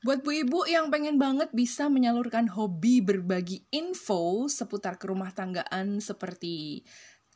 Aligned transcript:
Buat 0.00 0.24
bu 0.24 0.32
ibu 0.32 0.64
yang 0.64 0.88
pengen 0.88 1.20
banget 1.20 1.52
bisa 1.52 1.92
menyalurkan 1.92 2.48
hobi 2.48 3.04
berbagi 3.04 3.68
info 3.68 4.48
seputar 4.48 4.96
kerumah 4.96 5.28
tanggaan 5.36 6.00
seperti 6.00 6.80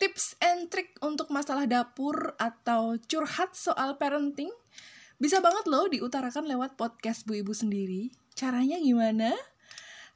tips 0.00 0.40
and 0.40 0.72
trick 0.72 0.96
untuk 1.04 1.28
masalah 1.28 1.68
dapur 1.68 2.32
atau 2.40 2.96
curhat 3.04 3.52
soal 3.52 4.00
parenting, 4.00 4.48
bisa 5.20 5.44
banget 5.44 5.68
loh 5.68 5.92
diutarakan 5.92 6.48
lewat 6.48 6.80
podcast 6.80 7.28
bu 7.28 7.44
ibu 7.44 7.52
sendiri. 7.52 8.08
Caranya 8.32 8.80
gimana? 8.80 9.36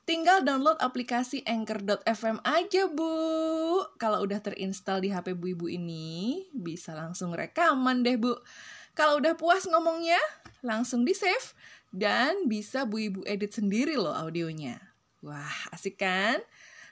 Tinggal 0.09 0.41
download 0.41 0.81
aplikasi 0.81 1.45
Anchor.fm 1.45 2.41
aja, 2.41 2.89
Bu. 2.89 3.13
Kalau 4.01 4.25
udah 4.25 4.41
terinstall 4.41 5.05
di 5.05 5.13
HP 5.13 5.37
Bu 5.37 5.53
Ibu 5.53 5.69
ini, 5.69 6.49
bisa 6.57 6.97
langsung 6.97 7.37
rekaman 7.37 8.01
deh, 8.01 8.17
Bu. 8.17 8.33
Kalau 8.97 9.21
udah 9.21 9.37
puas 9.37 9.69
ngomongnya, 9.69 10.17
langsung 10.65 11.05
di-save 11.05 11.53
dan 11.95 12.47
bisa 12.47 12.85
Bu 12.85 13.01
Ibu 13.11 13.21
edit 13.25 13.57
sendiri 13.57 13.97
loh 13.97 14.13
audionya. 14.13 14.79
Wah, 15.25 15.73
asik 15.75 16.01
kan? 16.01 16.39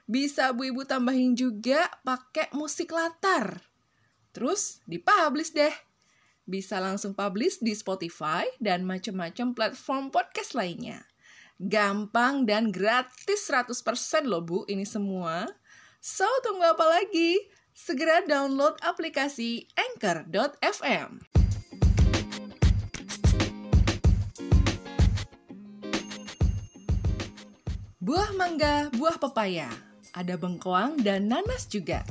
Bisa 0.06 0.54
Bu 0.54 0.70
Ibu 0.70 0.86
tambahin 0.86 1.34
juga 1.34 1.90
pakai 2.02 2.50
musik 2.54 2.94
latar. 2.94 3.60
Terus 4.30 4.84
dipublish 4.86 5.54
deh. 5.54 5.74
Bisa 6.46 6.78
langsung 6.78 7.10
publish 7.10 7.58
di 7.58 7.74
Spotify 7.74 8.46
dan 8.62 8.86
macam-macam 8.86 9.50
platform 9.50 10.14
podcast 10.14 10.54
lainnya. 10.54 11.02
Gampang 11.58 12.46
dan 12.46 12.70
gratis 12.70 13.48
100% 13.50 14.28
loh 14.28 14.44
Bu 14.44 14.62
ini 14.70 14.86
semua. 14.86 15.48
So, 15.98 16.28
tunggu 16.46 16.62
apa 16.62 16.86
lagi? 16.86 17.40
Segera 17.74 18.22
download 18.22 18.78
aplikasi 18.84 19.66
Anchor.fm. 19.74 21.45
Buah 28.06 28.38
mangga, 28.38 28.86
buah 28.94 29.18
pepaya, 29.18 29.66
ada 30.14 30.38
bengkoang 30.38 31.02
dan 31.02 31.26
nanas 31.26 31.66
juga. 31.66 32.06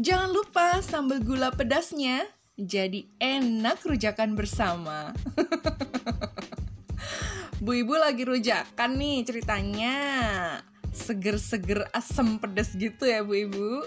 Jangan 0.00 0.32
lupa 0.32 0.80
sambal 0.80 1.20
gula 1.20 1.52
pedasnya, 1.52 2.24
jadi 2.56 3.04
enak 3.20 3.84
rujakan 3.84 4.40
bersama. 4.40 5.12
Bu 7.60 7.76
Ibu 7.76 7.92
lagi 7.92 8.24
rujakan 8.24 8.96
nih 8.96 9.20
ceritanya. 9.28 9.96
Seger-seger 10.96 11.92
asam 11.92 12.40
pedas 12.40 12.72
gitu 12.72 13.04
ya 13.04 13.20
Bu 13.20 13.36
Ibu. 13.36 13.84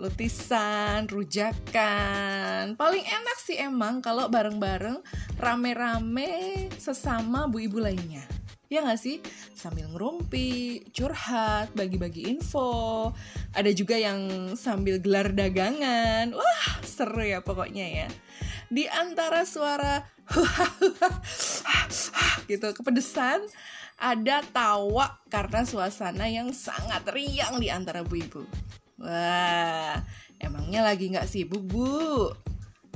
Lutisan, 0.00 1.04
rujakan. 1.04 2.80
Paling 2.80 3.04
enak 3.04 3.38
sih 3.44 3.60
emang 3.60 4.00
kalau 4.00 4.32
bareng-bareng 4.32 5.04
rame-rame 5.36 6.72
sesama 6.80 7.44
Bu 7.44 7.60
Ibu 7.60 7.84
lainnya. 7.84 8.24
Ya 8.74 8.82
nggak 8.82 8.98
sih? 8.98 9.22
Sambil 9.54 9.86
ngerumpi, 9.94 10.82
curhat, 10.90 11.70
bagi-bagi 11.78 12.26
info. 12.26 13.14
Ada 13.54 13.70
juga 13.70 13.94
yang 13.94 14.50
sambil 14.58 14.98
gelar 14.98 15.30
dagangan. 15.30 16.34
Wah, 16.34 16.82
seru 16.82 17.22
ya 17.22 17.38
pokoknya 17.38 17.86
ya. 17.86 18.08
Di 18.66 18.90
antara 18.90 19.46
suara 19.46 20.02
gitu 22.50 22.66
kepedesan 22.74 23.46
ada 24.00 24.42
tawa 24.50 25.22
karena 25.30 25.62
suasana 25.62 26.26
yang 26.26 26.50
sangat 26.50 27.06
riang 27.14 27.62
di 27.62 27.68
antara 27.70 28.02
bu 28.02 28.14
ibu 28.18 28.42
wah 28.98 30.00
emangnya 30.40 30.80
lagi 30.82 31.12
nggak 31.12 31.28
sibuk 31.28 31.62
bu 31.62 32.32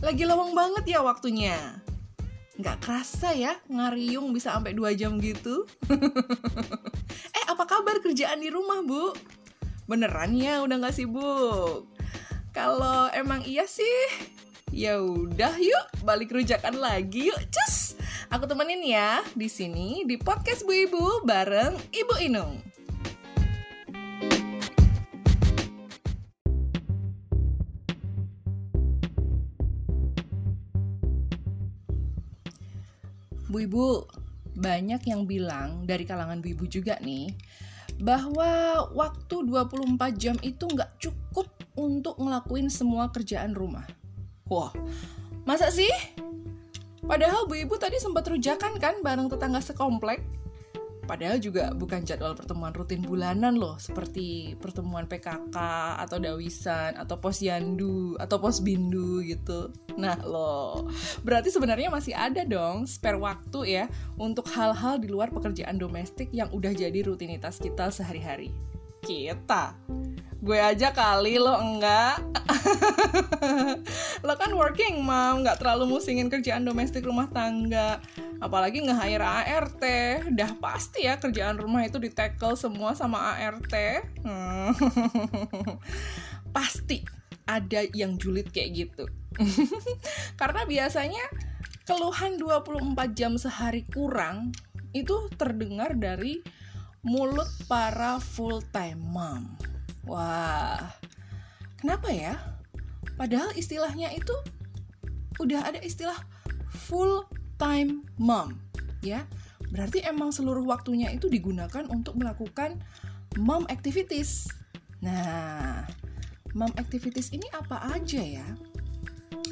lagi 0.03 0.25
lowong 0.27 0.57
banget 0.57 0.99
ya 0.99 1.01
waktunya 1.05 1.57
nggak 2.59 2.83
kerasa 2.83 3.31
ya 3.39 3.55
ngariung 3.71 4.35
bisa 4.35 4.51
sampai 4.51 4.75
dua 4.75 4.91
jam 4.93 5.23
gitu 5.23 5.63
eh 7.39 7.45
apa 7.47 7.65
kabar 7.65 8.03
kerjaan 8.03 8.43
di 8.43 8.51
rumah 8.51 8.83
bu 8.83 9.15
beneran 9.87 10.35
ya 10.35 10.61
udah 10.67 10.77
nggak 10.83 10.97
sibuk 10.99 11.87
kalau 12.51 13.07
emang 13.15 13.47
iya 13.47 13.63
sih 13.65 14.37
Ya 14.69 15.01
udah 15.01 15.57
yuk, 15.57 16.05
balik 16.05 16.29
rujakan 16.29 16.77
lagi 16.77 17.33
yuk, 17.33 17.41
cus. 17.49 17.97
Aku 18.29 18.45
temenin 18.45 18.85
ya 18.85 19.25
di 19.33 19.49
sini 19.49 20.05
di 20.05 20.21
podcast 20.21 20.69
Bu 20.69 20.77
Ibu 20.77 21.25
bareng 21.25 21.73
Ibu 21.89 22.15
Inung. 22.21 22.61
Bu 33.49 33.65
Ibu, 33.65 33.87
banyak 34.61 35.03
yang 35.09 35.25
bilang 35.25 35.89
dari 35.89 36.05
kalangan 36.05 36.45
Bu 36.45 36.53
Ibu 36.53 36.65
juga 36.69 37.01
nih 37.01 37.33
bahwa 37.99 38.85
waktu 38.95 39.43
24 39.49 39.99
jam 40.21 40.37
itu 40.45 40.69
nggak 40.69 41.01
cukup 41.03 41.51
untuk 41.75 42.21
ngelakuin 42.21 42.71
semua 42.71 43.11
kerjaan 43.11 43.57
rumah. 43.57 43.89
Wah, 44.47 44.71
masa 45.49 45.73
sih? 45.73 45.91
Padahal 47.03 47.49
Bu 47.49 47.57
Ibu 47.57 47.81
tadi 47.81 47.97
sempat 47.97 48.29
rujakan 48.29 48.77
kan 48.77 49.01
bareng 49.01 49.33
tetangga 49.33 49.65
sekomplek. 49.65 50.21
Padahal 51.09 51.41
juga 51.41 51.73
bukan 51.73 52.05
jadwal 52.05 52.37
pertemuan 52.37 52.77
rutin 52.77 53.01
bulanan 53.01 53.57
loh, 53.57 53.81
seperti 53.81 54.53
pertemuan 54.61 55.09
PKK 55.09 55.57
atau 56.05 56.21
dawisan 56.21 57.01
atau 57.01 57.17
posyandu 57.17 58.13
atau 58.21 58.37
posbindu 58.37 59.25
gitu. 59.25 59.73
Nah 59.97 60.21
loh, 60.21 60.85
berarti 61.25 61.49
sebenarnya 61.49 61.89
masih 61.89 62.13
ada 62.13 62.45
dong 62.45 62.85
spare 62.85 63.17
waktu 63.17 63.81
ya 63.81 63.85
untuk 64.21 64.53
hal-hal 64.53 65.01
di 65.01 65.09
luar 65.09 65.33
pekerjaan 65.33 65.81
domestik 65.81 66.29
yang 66.37 66.53
udah 66.53 66.77
jadi 66.77 67.01
rutinitas 67.01 67.57
kita 67.57 67.89
sehari-hari. 67.89 68.53
Kita. 69.09 69.73
Gue 70.45 70.61
aja 70.61 70.93
kali 70.93 71.41
lo 71.41 71.57
enggak. 71.57 72.21
Lo 74.27 74.37
kan 74.37 74.53
working 74.53 75.01
mom 75.01 75.41
nggak 75.41 75.65
terlalu 75.65 75.97
musingin 75.97 76.29
kerjaan 76.29 76.69
domestik 76.69 77.09
rumah 77.09 77.25
tangga. 77.33 78.05
Apalagi 78.45 78.85
nge-hire 78.85 79.25
ART 79.25 79.83
udah 80.29 80.51
pasti 80.61 81.09
ya 81.09 81.17
kerjaan 81.17 81.57
rumah 81.57 81.89
itu 81.89 81.97
di 81.97 82.13
tackle 82.13 82.55
semua 82.55 82.93
sama 82.93 83.35
ART 83.35 83.73
hmm. 84.23 84.77
pasti 86.57 87.03
ada 87.49 87.89
yang 87.97 88.21
julid 88.21 88.53
kayak 88.53 88.87
gitu. 88.87 89.09
Karena 90.41 90.69
biasanya 90.69 91.25
keluhan 91.89 92.37
24 92.37 93.17
jam 93.17 93.41
sehari 93.41 93.89
kurang 93.89 94.53
itu 94.93 95.33
terdengar 95.41 95.97
dari 95.97 96.45
mulut 97.07 97.49
para 97.71 98.19
full 98.19 98.63
time 98.75 98.99
mom 98.99 99.59
Wah, 100.09 100.89
kenapa 101.77 102.09
ya? 102.09 102.41
Padahal 103.21 103.53
istilahnya 103.53 104.09
itu 104.17 104.33
udah 105.37 105.69
ada 105.69 105.85
istilah 105.85 106.17
full 106.73 107.29
time 107.61 108.09
mom, 108.17 108.57
ya. 109.05 109.29
Berarti 109.69 110.01
emang 110.09 110.33
seluruh 110.33 110.65
waktunya 110.65 111.13
itu 111.13 111.29
digunakan 111.29 111.85
untuk 111.93 112.17
melakukan 112.17 112.81
mom 113.37 113.69
activities. 113.69 114.49
Nah, 115.05 115.85
mom 116.57 116.73
activities 116.81 117.37
ini 117.37 117.45
apa 117.53 117.77
aja 117.93 118.25
ya? 118.25 118.49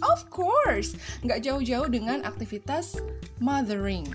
Of 0.00 0.32
course, 0.32 0.96
nggak 1.20 1.44
jauh-jauh 1.44 1.92
dengan 1.92 2.24
aktivitas 2.24 2.96
mothering. 3.44 4.08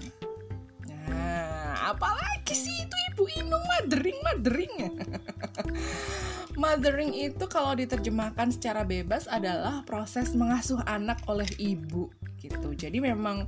Nah, 0.90 1.51
apalagi 1.92 2.56
sih 2.56 2.88
itu 2.88 2.96
ibu 3.12 3.24
Inung 3.40 3.64
mothering, 3.76 4.20
mothering. 4.24 4.74
Mothering 6.62 7.12
itu 7.16 7.48
kalau 7.48 7.74
diterjemahkan 7.74 8.52
secara 8.52 8.84
bebas 8.84 9.26
adalah 9.32 9.82
proses 9.88 10.36
mengasuh 10.36 10.84
anak 10.84 11.24
oleh 11.26 11.48
ibu 11.58 12.12
gitu. 12.44 12.76
Jadi 12.76 13.00
memang 13.00 13.48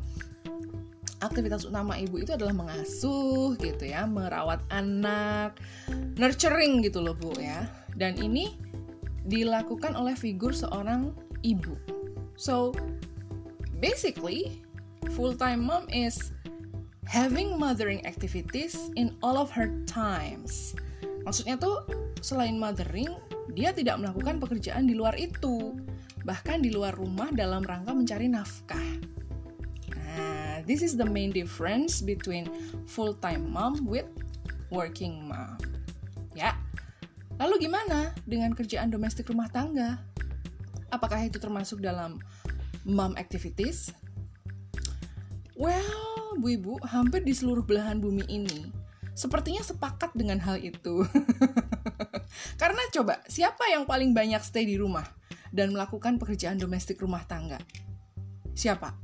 aktivitas 1.24 1.64
utama 1.64 1.96
ibu 1.96 2.20
itu 2.20 2.36
adalah 2.36 2.52
mengasuh 2.56 3.56
gitu 3.60 3.84
ya, 3.88 4.04
merawat 4.08 4.60
anak, 4.72 5.60
nurturing 6.20 6.84
gitu 6.84 7.00
loh 7.00 7.16
Bu 7.16 7.32
ya. 7.40 7.68
Dan 7.96 8.20
ini 8.20 8.56
dilakukan 9.28 9.96
oleh 9.96 10.16
figur 10.16 10.52
seorang 10.52 11.16
ibu. 11.44 11.76
So 12.36 12.76
basically 13.80 14.64
full-time 15.16 15.64
mom 15.64 15.88
is 15.92 16.33
having 17.08 17.60
mothering 17.60 18.04
activities 18.08 18.78
in 18.96 19.16
all 19.24 19.36
of 19.36 19.52
her 19.52 19.72
times. 19.88 20.76
Maksudnya 21.24 21.56
tuh 21.56 21.84
selain 22.20 22.60
mothering, 22.60 23.12
dia 23.56 23.72
tidak 23.76 24.00
melakukan 24.00 24.40
pekerjaan 24.40 24.88
di 24.88 24.96
luar 24.96 25.16
itu, 25.16 25.76
bahkan 26.24 26.64
di 26.64 26.72
luar 26.72 26.96
rumah 26.96 27.32
dalam 27.32 27.64
rangka 27.64 27.92
mencari 27.92 28.28
nafkah. 28.28 28.90
Nah, 29.92 30.64
this 30.68 30.84
is 30.84 30.96
the 30.96 31.08
main 31.08 31.32
difference 31.32 32.04
between 32.04 32.48
full-time 32.88 33.48
mom 33.52 33.84
with 33.88 34.08
working 34.72 35.28
mom. 35.28 35.60
Ya, 36.36 36.58
lalu 37.40 37.70
gimana 37.70 38.12
dengan 38.28 38.52
kerjaan 38.56 38.92
domestik 38.92 39.32
rumah 39.32 39.48
tangga? 39.52 40.00
Apakah 40.92 41.24
itu 41.26 41.40
termasuk 41.40 41.80
dalam 41.80 42.20
mom 42.84 43.16
activities? 43.16 43.96
Well, 45.54 46.34
Bu 46.42 46.58
Ibu, 46.58 46.74
hampir 46.90 47.22
di 47.22 47.34
seluruh 47.38 47.62
belahan 47.62 48.02
bumi 48.02 48.26
ini 48.26 48.84
sepertinya 49.14 49.62
sepakat 49.62 50.12
dengan 50.18 50.42
hal 50.42 50.58
itu. 50.60 51.06
Karena 52.62 52.82
coba, 52.90 53.22
siapa 53.30 53.70
yang 53.70 53.86
paling 53.86 54.12
banyak 54.12 54.42
stay 54.42 54.66
di 54.66 54.76
rumah 54.78 55.06
dan 55.54 55.70
melakukan 55.70 56.18
pekerjaan 56.18 56.58
domestik 56.58 56.98
rumah 56.98 57.22
tangga? 57.30 57.62
Siapa? 58.58 58.98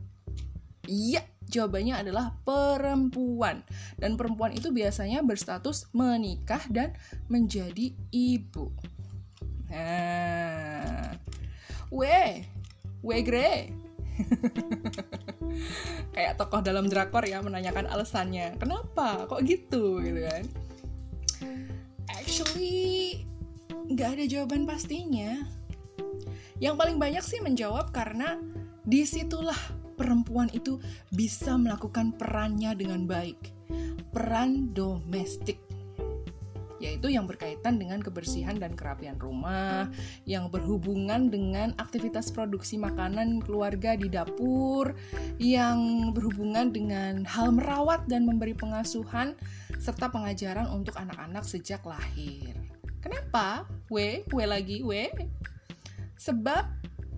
Iya, 0.89 1.21
jawabannya 1.45 2.01
adalah 2.01 2.33
perempuan. 2.41 3.61
Dan 4.01 4.17
perempuan 4.17 4.53
itu 4.57 4.73
biasanya 4.73 5.21
berstatus 5.21 5.85
menikah 5.93 6.65
dan 6.73 6.97
menjadi 7.29 7.93
ibu. 8.09 8.73
Nah, 9.69 11.13
we, 11.93 12.49
we 13.05 13.21
gre. 13.21 13.69
kayak 16.15 16.35
tokoh 16.35 16.59
dalam 16.63 16.87
drakor 16.87 17.23
ya 17.23 17.39
menanyakan 17.39 17.87
alasannya. 17.87 18.59
Kenapa? 18.59 19.25
Kok 19.29 19.41
gitu? 19.45 20.03
Gitu 20.03 20.19
kan. 20.25 20.43
Actually 22.09 23.23
nggak 23.89 24.19
ada 24.19 24.25
jawaban 24.27 24.67
pastinya. 24.67 25.45
Yang 26.59 26.75
paling 26.75 26.97
banyak 26.99 27.23
sih 27.23 27.39
menjawab 27.39 27.95
karena 27.95 28.35
di 28.83 29.07
situlah 29.07 29.57
perempuan 29.95 30.51
itu 30.51 30.79
bisa 31.11 31.55
melakukan 31.55 32.15
perannya 32.15 32.75
dengan 32.75 33.07
baik. 33.07 33.39
Peran 34.11 34.73
domestik 34.73 35.68
yaitu 36.79 37.11
yang 37.11 37.27
berkaitan 37.27 37.77
dengan 37.77 37.99
kebersihan 37.99 38.55
dan 38.55 38.73
kerapian 38.73 39.19
rumah, 39.19 39.91
yang 40.23 40.47
berhubungan 40.47 41.27
dengan 41.27 41.75
aktivitas 41.77 42.31
produksi 42.31 42.79
makanan 42.79 43.43
keluarga 43.43 43.99
di 43.99 44.07
dapur, 44.07 44.95
yang 45.37 46.11
berhubungan 46.15 46.71
dengan 46.71 47.23
hal 47.27 47.51
merawat 47.51 48.07
dan 48.07 48.23
memberi 48.25 48.55
pengasuhan 48.55 49.35
serta 49.77 50.09
pengajaran 50.09 50.67
untuk 50.71 50.95
anak-anak 50.97 51.43
sejak 51.43 51.83
lahir. 51.83 52.55
Kenapa? 52.99 53.63
W, 53.87 54.23
W 54.27 54.39
lagi, 54.43 54.83
W. 54.83 55.07
Sebab 56.19 56.63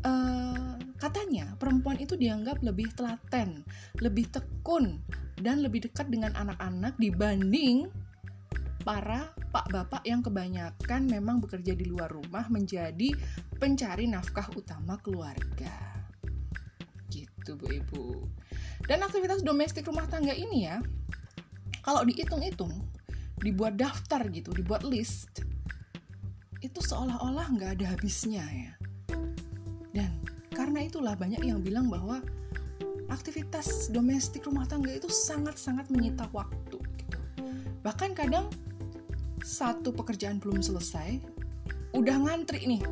uh, 0.06 0.78
katanya 1.02 1.58
perempuan 1.58 1.98
itu 1.98 2.14
dianggap 2.14 2.62
lebih 2.62 2.94
telaten, 2.94 3.66
lebih 3.98 4.30
tekun, 4.30 5.02
dan 5.42 5.66
lebih 5.66 5.90
dekat 5.90 6.08
dengan 6.14 6.38
anak-anak 6.38 6.94
dibanding 7.02 7.90
para 8.82 9.34
pak 9.54 9.70
bapak 9.70 10.02
yang 10.08 10.26
kebanyakan 10.26 11.06
memang 11.06 11.38
bekerja 11.38 11.78
di 11.78 11.86
luar 11.86 12.10
rumah 12.10 12.50
menjadi 12.50 13.14
pencari 13.62 14.10
nafkah 14.10 14.50
utama 14.58 14.98
keluarga. 15.00 15.74
Gitu 17.12 17.54
Bu 17.58 17.68
Ibu. 17.70 18.06
Dan 18.90 19.06
aktivitas 19.06 19.46
domestik 19.46 19.86
rumah 19.86 20.10
tangga 20.10 20.34
ini 20.34 20.66
ya, 20.66 20.82
kalau 21.86 22.02
dihitung-hitung, 22.06 22.74
dibuat 23.42 23.78
daftar 23.78 24.26
gitu, 24.30 24.54
dibuat 24.54 24.82
list, 24.82 25.46
itu 26.62 26.80
seolah-olah 26.82 27.50
nggak 27.58 27.72
ada 27.78 27.86
habisnya 27.98 28.46
ya. 28.46 28.74
Dan 29.94 30.22
karena 30.54 30.86
itulah 30.86 31.14
banyak 31.18 31.42
yang 31.42 31.62
bilang 31.62 31.90
bahwa 31.90 32.22
aktivitas 33.12 33.92
domestik 33.92 34.48
rumah 34.48 34.64
tangga 34.66 34.94
itu 34.96 35.10
sangat-sangat 35.12 35.90
menyita 35.92 36.30
waktu 36.32 36.80
gitu. 36.80 37.20
Bahkan 37.82 38.14
kadang 38.14 38.48
satu 39.42 39.94
pekerjaan 39.94 40.38
belum 40.38 40.62
selesai, 40.62 41.22
udah 41.98 42.16
ngantri 42.26 42.66
nih 42.66 42.84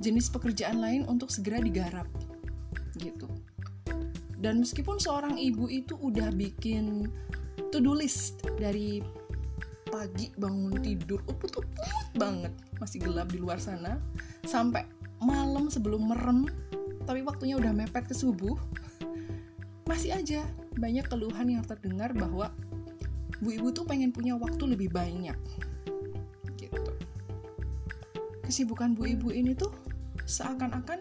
jenis 0.00 0.32
pekerjaan 0.32 0.80
lain 0.80 1.02
untuk 1.06 1.28
segera 1.28 1.60
digarap 1.60 2.08
gitu. 2.96 3.28
Dan 4.40 4.64
meskipun 4.64 4.96
seorang 4.96 5.36
ibu 5.36 5.68
itu 5.68 6.00
udah 6.00 6.32
bikin 6.32 7.04
to-do 7.68 7.92
list 7.92 8.40
dari 8.56 9.04
pagi 9.90 10.32
bangun 10.38 10.80
tidur 10.80 11.20
uput-uput 11.28 11.68
banget, 12.16 12.54
masih 12.80 13.04
gelap 13.04 13.28
di 13.28 13.42
luar 13.42 13.60
sana, 13.60 14.00
sampai 14.48 14.86
malam 15.20 15.68
sebelum 15.68 16.08
merem, 16.08 16.48
tapi 17.04 17.20
waktunya 17.20 17.60
udah 17.60 17.74
mepet 17.74 18.08
ke 18.08 18.16
subuh, 18.16 18.56
masih 19.84 20.16
aja 20.16 20.40
banyak 20.78 21.04
keluhan 21.10 21.50
yang 21.50 21.64
terdengar 21.66 22.14
bahwa 22.16 22.54
bu 23.40 23.56
ibu 23.56 23.72
tuh 23.72 23.88
pengen 23.88 24.12
punya 24.12 24.36
waktu 24.36 24.60
lebih 24.68 24.92
banyak. 24.92 25.36
Kesibukan 28.44 28.98
bu 28.98 29.08
ibu 29.08 29.32
ini 29.32 29.56
tuh 29.56 29.72
seakan-akan 30.26 31.00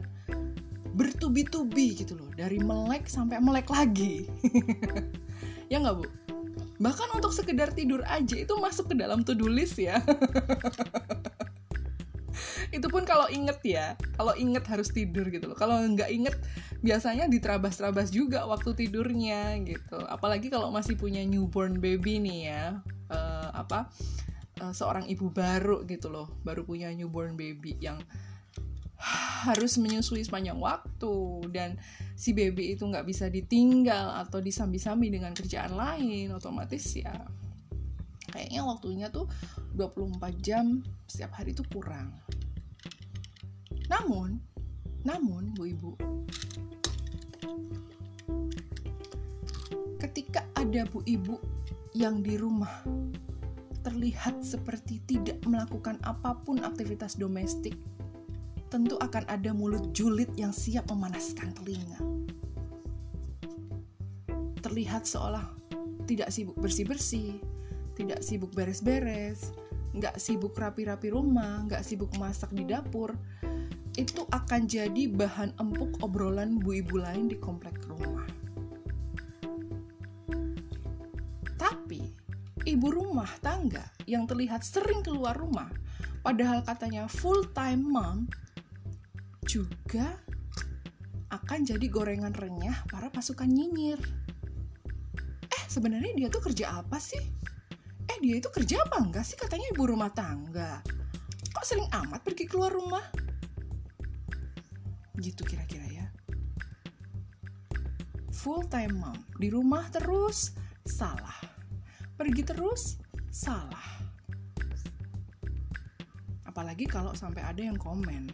bertubi-tubi 0.95 1.99
gitu 1.99 2.15
loh. 2.15 2.29
Dari 2.33 2.59
melek 2.59 3.07
sampai 3.07 3.39
melek 3.39 3.69
lagi. 3.69 4.27
Ya 5.69 5.77
nggak 5.77 6.01
bu? 6.01 6.05
Bahkan 6.81 7.13
untuk 7.13 7.29
sekedar 7.29 7.69
tidur 7.77 8.01
aja 8.09 8.33
itu 8.33 8.49
masuk 8.57 8.89
ke 8.89 8.97
dalam 8.97 9.21
to-do 9.21 9.45
list 9.45 9.77
ya. 9.77 10.01
Itu 12.75 12.89
pun 12.89 13.05
kalau 13.05 13.29
inget 13.29 13.61
ya. 13.61 13.93
Kalau 14.17 14.33
inget 14.33 14.65
harus 14.65 14.89
tidur 14.89 15.29
gitu 15.29 15.45
loh. 15.45 15.53
Kalau 15.53 15.77
nggak 15.77 16.09
inget 16.09 16.33
biasanya 16.79 17.27
diterabas-terabas 17.27 18.11
juga 18.11 18.47
waktu 18.47 18.71
tidurnya 18.75 19.59
gitu. 19.67 19.99
Apalagi 20.07 20.47
kalau 20.47 20.71
masih 20.71 20.95
punya 20.95 21.23
newborn 21.27 21.83
baby 21.83 22.19
nih 22.23 22.39
ya 22.51 22.65
uh, 23.11 23.49
apa 23.51 23.91
uh, 24.63 24.73
seorang 24.75 25.07
ibu 25.07 25.31
baru 25.31 25.83
gitu 25.87 26.07
loh 26.11 26.39
baru 26.43 26.63
punya 26.63 26.91
newborn 26.93 27.35
baby 27.35 27.75
yang 27.79 27.99
harus 29.47 29.79
menyusui 29.79 30.27
sepanjang 30.27 30.59
waktu 30.59 31.47
dan 31.55 31.79
si 32.19 32.35
baby 32.35 32.75
itu 32.75 32.83
nggak 32.83 33.07
bisa 33.07 33.31
ditinggal 33.31 34.11
atau 34.27 34.43
disambi-sambi 34.43 35.07
dengan 35.07 35.31
kerjaan 35.31 35.71
lain 35.71 36.35
otomatis 36.35 36.99
ya 36.99 37.15
kayaknya 38.29 38.61
waktunya 38.67 39.07
tuh 39.07 39.25
24 39.73 40.19
jam 40.43 40.85
setiap 41.09 41.33
hari 41.33 41.55
itu 41.55 41.65
kurang. 41.71 42.13
Namun 43.89 44.37
namun 45.03 45.51
bu 45.55 45.63
ibu 45.69 45.91
ketika 49.99 50.43
ada 50.55 50.87
bu 50.87 51.03
ibu 51.05 51.39
yang 51.93 52.23
di 52.23 52.39
rumah 52.39 52.83
terlihat 53.83 54.43
seperti 54.43 54.99
tidak 55.07 55.39
melakukan 55.47 55.97
apa 56.03 56.35
pun 56.43 56.61
aktivitas 56.61 57.15
domestik, 57.15 57.75
tentu 58.67 58.99
akan 58.99 59.23
ada 59.31 59.55
mulut 59.55 59.91
julid 59.95 60.29
yang 60.35 60.51
siap 60.51 60.87
memanaskan 60.91 61.55
telinga. 61.55 61.99
Terlihat 64.59 65.07
seolah 65.07 65.47
tidak 66.05 66.29
sibuk 66.29 66.59
bersih-bersih, 66.59 67.39
tidak 67.95 68.19
sibuk 68.21 68.51
beres-beres, 68.51 69.55
nggak 69.95 70.19
sibuk 70.19 70.53
rapi-rapi 70.53 71.09
rumah, 71.09 71.65
nggak 71.65 71.81
sibuk 71.81 72.11
masak 72.19 72.51
di 72.51 72.67
dapur, 72.67 73.15
itu 73.99 74.23
akan 74.31 74.63
jadi 74.63 75.11
bahan 75.11 75.59
empuk 75.59 75.99
obrolan 75.99 76.55
bu 76.63 76.79
ibu 76.79 77.03
lain 77.03 77.27
di 77.27 77.35
komplek 77.35 77.75
rumah. 77.91 78.29
ibu 82.69 82.93
rumah 82.93 83.29
tangga 83.41 83.81
yang 84.05 84.29
terlihat 84.29 84.61
sering 84.61 85.01
keluar 85.01 85.33
rumah, 85.33 85.73
padahal 86.21 86.61
katanya 86.61 87.09
full 87.09 87.41
time 87.57 87.81
mom, 87.81 88.29
juga 89.49 90.13
akan 91.33 91.65
jadi 91.65 91.85
gorengan 91.89 92.37
renyah 92.37 92.77
para 92.93 93.09
pasukan 93.09 93.49
nyinyir. 93.49 93.97
Eh, 95.49 95.63
sebenarnya 95.65 96.13
dia 96.13 96.27
tuh 96.29 96.45
kerja 96.45 96.79
apa 96.85 97.01
sih? 97.01 97.21
Eh, 98.09 98.17
dia 98.21 98.37
itu 98.37 98.49
kerja 98.53 98.85
apa 98.85 99.01
enggak 99.01 99.25
sih 99.25 99.37
katanya 99.37 99.73
ibu 99.73 99.83
rumah 99.89 100.13
tangga? 100.13 100.81
Kok 101.49 101.65
sering 101.65 101.89
amat 101.89 102.21
pergi 102.21 102.45
keluar 102.45 102.69
rumah? 102.69 103.03
Gitu 105.19 105.43
kira-kira 105.43 105.85
ya. 105.91 106.07
Full 108.31 108.71
time 108.71 108.95
mom, 108.95 109.19
di 109.35 109.51
rumah 109.51 109.83
terus, 109.91 110.55
salah 110.87 111.59
pergi 112.19 112.43
terus 112.43 112.99
salah. 113.31 113.87
Apalagi 116.43 116.83
kalau 116.83 117.15
sampai 117.15 117.39
ada 117.47 117.63
yang 117.63 117.79
komen. 117.79 118.27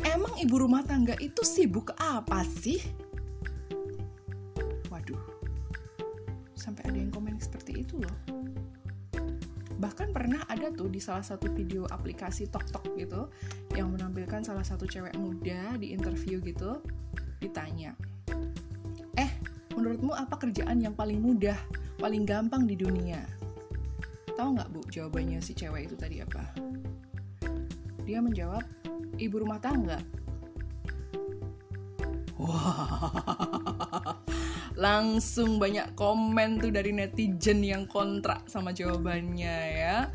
Emang 0.00 0.32
ibu 0.40 0.56
rumah 0.56 0.80
tangga 0.80 1.12
itu 1.20 1.44
sibuk 1.44 1.92
apa 2.00 2.40
sih? 2.48 2.80
Waduh. 4.88 5.20
Sampai 6.56 6.88
ada 6.88 6.96
yang 6.96 7.12
komen 7.12 7.36
seperti 7.36 7.84
itu 7.84 8.00
loh. 8.00 8.16
Bahkan 9.78 10.14
pernah 10.14 10.42
ada 10.46 10.70
tuh 10.70 10.88
di 10.88 11.02
salah 11.02 11.24
satu 11.24 11.50
video 11.50 11.84
aplikasi 11.90 12.46
TokTok 12.50 12.94
gitu 12.98 13.28
yang 13.74 13.90
menampilkan 13.90 14.46
salah 14.46 14.62
satu 14.62 14.86
cewek 14.86 15.14
muda 15.18 15.74
di 15.78 15.90
interview 15.90 16.38
gitu 16.42 16.78
ditanya, 17.42 17.92
"Eh, 19.18 19.30
menurutmu 19.74 20.14
apa 20.14 20.38
kerjaan 20.38 20.80
yang 20.80 20.94
paling 20.94 21.18
mudah 21.20 21.58
paling 21.98 22.26
gampang 22.26 22.66
di 22.66 22.76
dunia. 22.78 23.22
Tahu 24.34 24.58
nggak 24.58 24.68
bu 24.74 24.80
jawabannya 24.90 25.38
si 25.38 25.54
cewek 25.54 25.86
itu 25.90 25.96
tadi 25.96 26.18
apa? 26.20 26.42
Dia 28.02 28.20
menjawab, 28.20 28.64
ibu 29.16 29.36
rumah 29.40 29.62
tangga. 29.62 29.98
Langsung 34.74 35.62
banyak 35.62 35.94
komen 35.94 36.58
tuh 36.58 36.74
dari 36.74 36.90
netizen 36.90 37.62
yang 37.62 37.86
kontrak 37.86 38.42
sama 38.50 38.74
jawabannya 38.74 39.56
ya. 39.70 40.10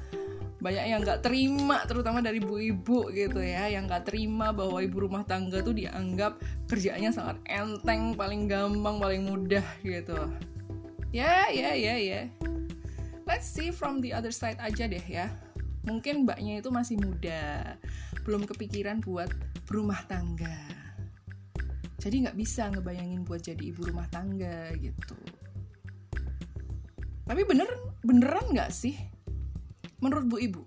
Banyak 0.60 0.86
yang 0.92 1.00
nggak 1.08 1.24
terima 1.24 1.88
terutama 1.88 2.20
dari 2.20 2.44
ibu-ibu 2.44 3.08
gitu 3.16 3.40
ya 3.40 3.72
yang 3.72 3.88
nggak 3.88 4.12
terima 4.12 4.52
bahwa 4.52 4.84
ibu 4.84 5.08
rumah 5.08 5.24
tangga 5.24 5.64
tuh 5.64 5.72
dianggap 5.72 6.44
kerjaannya 6.68 7.16
sangat 7.16 7.40
enteng 7.48 8.20
paling 8.20 8.52
gampang 8.52 9.00
paling 9.00 9.24
mudah 9.24 9.64
gitu. 9.88 10.28
Ya 11.16 11.48
ya 11.48 11.72
ya 11.72 11.96
ya. 11.96 12.22
Let's 13.24 13.48
see 13.48 13.72
from 13.72 14.04
the 14.04 14.12
other 14.12 14.36
side 14.36 14.60
aja 14.60 14.92
deh 14.92 15.04
ya. 15.08 15.32
Mungkin 15.88 16.28
mbaknya 16.28 16.60
itu 16.60 16.68
masih 16.68 17.00
muda. 17.00 17.80
Belum 18.28 18.44
kepikiran 18.44 19.00
buat 19.00 19.32
berumah 19.64 20.04
tangga 20.12 20.79
jadi 22.00 22.16
nggak 22.28 22.38
bisa 22.40 22.72
ngebayangin 22.72 23.28
buat 23.28 23.44
jadi 23.44 23.60
ibu 23.60 23.86
rumah 23.86 24.08
tangga 24.08 24.72
gitu 24.80 25.20
tapi 27.30 27.46
bener 27.46 27.70
beneran 28.02 28.56
nggak 28.56 28.74
sih 28.74 28.98
menurut 30.00 30.26
Bu 30.28 30.38
Ibu, 30.40 30.64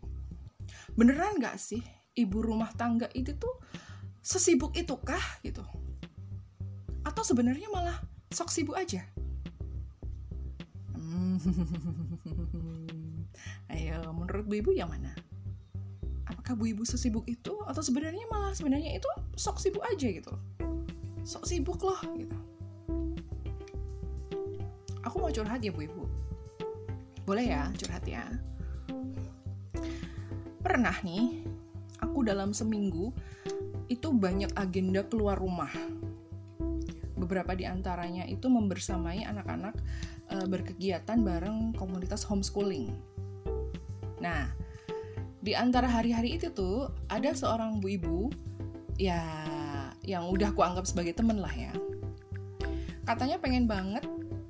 beneran 0.96 1.40
gak 1.40 1.56
sih 1.56 1.80
ibu 2.12 2.44
rumah 2.44 2.68
tangga 2.76 3.08
itu 3.16 3.32
tuh 3.36 3.56
sesibuk 4.20 4.76
itu 4.76 4.92
kah 5.00 5.24
gitu? 5.40 5.64
Atau 7.02 7.24
sebenarnya 7.24 7.66
malah 7.72 7.96
sok 8.30 8.52
sibuk 8.52 8.76
aja? 8.76 9.02
Hmm. 10.94 11.40
Ayo, 13.72 14.04
menurut 14.12 14.44
Bu 14.44 14.60
Ibu 14.60 14.70
yang 14.76 14.92
mana? 14.92 15.16
Apakah 16.28 16.54
Bu 16.54 16.68
Ibu 16.68 16.84
sesibuk 16.84 17.24
itu 17.24 17.56
atau 17.64 17.80
sebenarnya 17.80 18.28
malah 18.28 18.52
sebenarnya 18.52 19.00
itu 19.00 19.08
sok 19.34 19.58
sibuk 19.58 19.82
aja 19.82 20.06
gitu? 20.12 20.32
Sok 21.22 21.46
sibuk 21.46 21.80
loh 21.82 22.00
gitu. 22.18 22.38
Aku 25.02 25.18
mau 25.18 25.30
curhat 25.30 25.62
ya 25.62 25.74
Bu 25.74 25.86
Ibu. 25.86 26.04
Boleh 27.26 27.46
ya 27.50 27.70
curhat 27.78 28.06
ya? 28.06 28.26
pernah 30.62 30.94
nih 31.04 31.42
aku 32.00 32.24
dalam 32.24 32.54
seminggu 32.54 33.10
itu 33.90 34.08
banyak 34.14 34.54
agenda 34.56 35.04
keluar 35.04 35.36
rumah 35.36 35.68
beberapa 37.18 37.52
di 37.52 37.68
antaranya 37.68 38.24
itu 38.24 38.48
membersamai 38.48 39.26
anak-anak 39.26 39.74
e, 40.32 40.48
berkegiatan 40.48 41.20
bareng 41.20 41.74
komunitas 41.76 42.24
homeschooling 42.24 42.94
nah 44.22 44.48
di 45.42 45.52
antara 45.58 45.90
hari-hari 45.90 46.38
itu 46.38 46.48
tuh 46.54 46.88
ada 47.10 47.34
seorang 47.34 47.82
bu 47.82 47.86
ibu 47.92 48.20
ya 48.96 49.20
yang 50.02 50.26
udah 50.28 50.50
aku 50.50 50.62
anggap 50.66 50.84
sebagai 50.86 51.14
temen 51.14 51.38
lah 51.38 51.52
ya. 51.52 51.72
Katanya 53.02 53.38
pengen 53.38 53.66
banget 53.66 54.02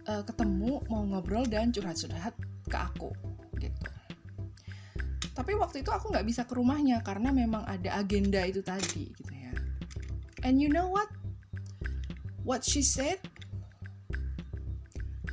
e, 0.05 0.13
ketemu 0.25 0.81
mau 0.89 1.05
ngobrol 1.05 1.45
dan 1.49 1.73
curhat-curhat 1.73 2.37
ke 2.69 2.77
aku 2.77 3.13
tapi 5.33 5.57
waktu 5.57 5.81
itu 5.81 5.89
aku 5.89 6.13
nggak 6.13 6.27
bisa 6.29 6.45
ke 6.45 6.53
rumahnya 6.53 7.01
karena 7.01 7.33
memang 7.33 7.65
ada 7.65 7.97
agenda 7.97 8.45
itu 8.45 8.61
tadi 8.61 9.09
gitu 9.17 9.33
ya. 9.33 9.53
And 10.45 10.61
you 10.61 10.69
know 10.69 10.93
what? 10.93 11.09
What 12.45 12.61
she 12.61 12.85
said? 12.85 13.17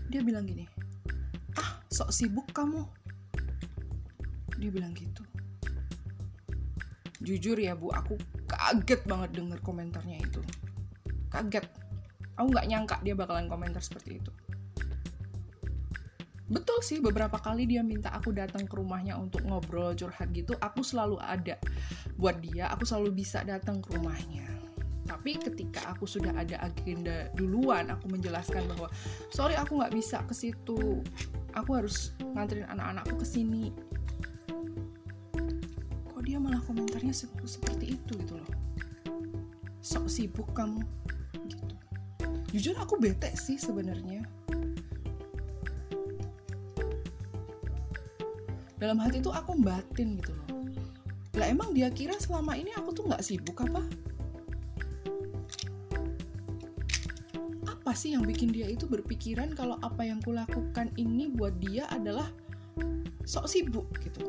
Dia 0.09 0.23
bilang 0.23 0.47
gini 0.47 0.65
ah 1.59 1.83
sok 1.91 2.15
sibuk 2.15 2.47
kamu. 2.55 2.87
Dia 4.55 4.71
bilang 4.71 4.95
gitu. 4.95 5.23
Jujur 7.19 7.59
ya 7.59 7.75
bu 7.75 7.91
aku 7.91 8.15
kaget 8.69 9.01
banget 9.09 9.29
denger 9.33 9.59
komentarnya 9.65 10.21
itu. 10.21 10.45
Kaget. 11.33 11.65
Aku 12.37 12.53
nggak 12.53 12.69
nyangka 12.69 12.95
dia 13.01 13.17
bakalan 13.17 13.49
komentar 13.49 13.81
seperti 13.81 14.21
itu. 14.21 14.31
Betul 16.49 16.81
sih 16.81 16.97
beberapa 17.01 17.37
kali 17.37 17.69
dia 17.69 17.85
minta 17.85 18.09
aku 18.09 18.33
datang 18.33 18.65
ke 18.65 18.73
rumahnya 18.73 19.13
untuk 19.17 19.45
ngobrol 19.45 19.93
curhat 19.93 20.29
gitu 20.33 20.53
aku 20.61 20.85
selalu 20.85 21.17
ada. 21.21 21.57
Buat 22.17 22.41
dia 22.45 22.69
aku 22.69 22.85
selalu 22.85 23.25
bisa 23.25 23.41
datang 23.41 23.81
ke 23.81 23.93
rumahnya. 23.97 24.45
Tapi 25.09 25.41
ketika 25.41 25.89
aku 25.89 26.05
sudah 26.05 26.33
ada 26.37 26.61
agenda 26.61 27.29
duluan 27.33 27.89
aku 27.89 28.13
menjelaskan 28.13 28.69
bahwa 28.69 28.89
sorry 29.33 29.57
aku 29.57 29.81
nggak 29.81 29.93
bisa 29.93 30.21
ke 30.25 30.33
situ. 30.33 31.01
Aku 31.57 31.69
harus 31.73 32.13
nganterin 32.21 32.69
anak-anakku 32.69 33.17
ke 33.17 33.25
sini. 33.25 33.73
Kok 36.13 36.21
dia 36.21 36.37
malah 36.37 36.61
komentarnya 36.61 37.13
se 37.13 37.25
seperti 37.45 37.97
itu 37.97 38.13
gitu 38.13 38.37
loh 38.37 38.58
sok 39.79 40.11
sibuk 40.11 40.49
kamu 40.51 40.83
gitu. 41.47 41.65
Jujur 42.51 42.75
aku 42.81 42.99
bete 42.99 43.31
sih 43.37 43.55
sebenarnya. 43.55 44.25
Dalam 48.79 48.97
hati 49.03 49.19
tuh 49.19 49.35
aku 49.35 49.59
batin 49.59 50.19
gitu 50.19 50.31
loh. 50.31 50.47
Lah 51.35 51.47
emang 51.51 51.75
dia 51.75 51.91
kira 51.91 52.15
selama 52.19 52.55
ini 52.55 52.71
aku 52.75 52.95
tuh 52.95 53.05
nggak 53.07 53.23
sibuk 53.23 53.59
apa? 53.59 53.83
Apa 57.67 57.91
sih 57.95 58.15
yang 58.15 58.23
bikin 58.23 58.51
dia 58.51 58.67
itu 58.67 58.87
berpikiran 58.87 59.55
kalau 59.55 59.75
apa 59.83 60.07
yang 60.07 60.23
kulakukan 60.23 60.91
ini 60.95 61.31
buat 61.31 61.55
dia 61.59 61.87
adalah 61.91 62.27
sok 63.29 63.45
sibuk 63.45 63.85
gitu 64.01 64.25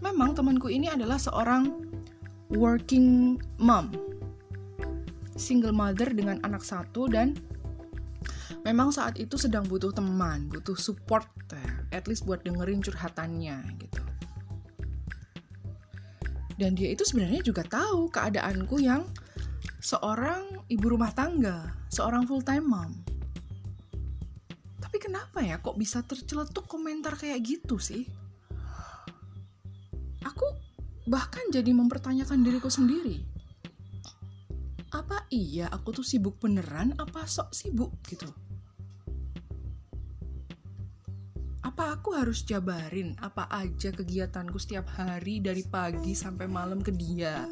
memang 0.00 0.34
temanku 0.34 0.70
ini 0.70 0.90
adalah 0.90 1.18
seorang 1.18 1.86
working 2.54 3.36
mom 3.60 3.92
single 5.38 5.72
mother 5.72 6.10
dengan 6.10 6.42
anak 6.42 6.66
satu 6.66 7.06
dan 7.06 7.38
memang 8.66 8.90
saat 8.90 9.16
itu 9.16 9.38
sedang 9.38 9.64
butuh 9.64 9.94
teman, 9.94 10.50
butuh 10.50 10.74
support, 10.74 11.24
ya, 11.48 11.70
at 11.94 12.10
least 12.10 12.26
buat 12.26 12.42
dengerin 12.42 12.82
curhatannya 12.82 13.56
gitu. 13.78 14.02
Dan 16.58 16.74
dia 16.74 16.90
itu 16.90 17.06
sebenarnya 17.06 17.46
juga 17.46 17.62
tahu 17.62 18.10
keadaanku 18.10 18.82
yang 18.82 19.06
seorang 19.78 20.66
ibu 20.66 20.90
rumah 20.90 21.14
tangga, 21.14 21.70
seorang 21.86 22.26
full 22.26 22.42
time 22.42 22.66
mom. 22.66 22.90
Tapi 24.82 24.98
kenapa 24.98 25.38
ya 25.38 25.62
kok 25.62 25.78
bisa 25.78 26.02
terceletuk 26.02 26.66
komentar 26.66 27.14
kayak 27.14 27.46
gitu 27.46 27.78
sih? 27.78 28.10
Bahkan 31.08 31.48
jadi 31.48 31.72
mempertanyakan 31.72 32.44
diriku 32.44 32.68
sendiri. 32.68 33.24
Apa 34.92 35.24
iya 35.32 35.72
aku 35.72 35.96
tuh 36.00 36.04
sibuk 36.04 36.36
beneran 36.36 36.92
apa 37.00 37.24
sok 37.24 37.56
sibuk 37.56 37.96
gitu? 38.04 38.28
apa 41.78 41.94
aku 41.94 42.10
harus 42.10 42.42
jabarin 42.42 43.14
apa 43.22 43.46
aja 43.54 43.94
kegiatanku 43.94 44.58
setiap 44.58 44.90
hari 44.98 45.38
dari 45.38 45.62
pagi 45.62 46.10
sampai 46.10 46.50
malam 46.50 46.82
ke 46.82 46.90
dia? 46.90 47.46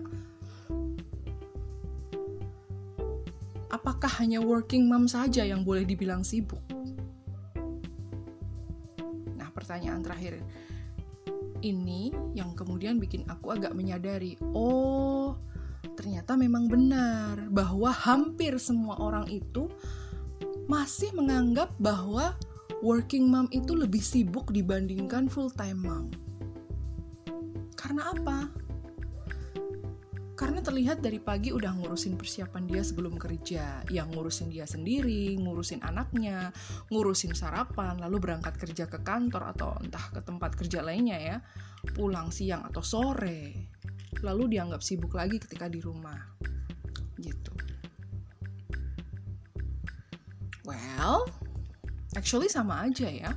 Apakah 3.70 4.10
hanya 4.18 4.42
working 4.42 4.90
mom 4.90 5.06
saja 5.06 5.46
yang 5.46 5.62
boleh 5.62 5.86
dibilang 5.86 6.26
sibuk? 6.26 6.58
Nah, 9.38 9.46
pertanyaan 9.54 10.02
terakhir 10.02 10.42
ini 11.62 12.12
yang 12.34 12.52
kemudian 12.56 12.98
bikin 13.00 13.24
aku 13.28 13.54
agak 13.54 13.72
menyadari, 13.72 14.36
oh, 14.52 15.38
ternyata 15.96 16.36
memang 16.36 16.68
benar 16.68 17.48
bahwa 17.48 17.88
hampir 17.92 18.56
semua 18.60 18.98
orang 19.00 19.28
itu 19.30 19.70
masih 20.66 21.14
menganggap 21.14 21.70
bahwa 21.78 22.34
working 22.82 23.30
mom 23.30 23.46
itu 23.54 23.72
lebih 23.72 24.02
sibuk 24.02 24.50
dibandingkan 24.50 25.30
full 25.30 25.48
time 25.54 25.80
mom. 25.86 26.06
Karena 27.78 28.12
apa? 28.12 28.65
Terlihat 30.66 30.98
dari 30.98 31.22
pagi 31.22 31.54
udah 31.54 31.70
ngurusin 31.78 32.18
persiapan 32.18 32.66
dia 32.66 32.82
sebelum 32.82 33.14
kerja, 33.14 33.86
yang 33.86 34.10
ngurusin 34.10 34.50
dia 34.50 34.66
sendiri, 34.66 35.38
ngurusin 35.38 35.78
anaknya, 35.86 36.50
ngurusin 36.90 37.38
sarapan, 37.38 38.02
lalu 38.02 38.18
berangkat 38.18 38.58
kerja 38.58 38.90
ke 38.90 38.98
kantor 39.06 39.54
atau 39.54 39.78
entah 39.78 40.10
ke 40.10 40.18
tempat 40.26 40.58
kerja 40.58 40.82
lainnya 40.82 41.22
ya, 41.22 41.36
pulang 41.94 42.34
siang 42.34 42.66
atau 42.66 42.82
sore, 42.82 43.70
lalu 44.26 44.58
dianggap 44.58 44.82
sibuk 44.82 45.14
lagi 45.14 45.38
ketika 45.38 45.70
di 45.70 45.78
rumah. 45.78 46.18
Gitu. 47.14 47.54
Well, 50.66 51.30
Actually 52.16 52.48
sama 52.48 52.88
aja 52.88 53.12
ya. 53.12 53.30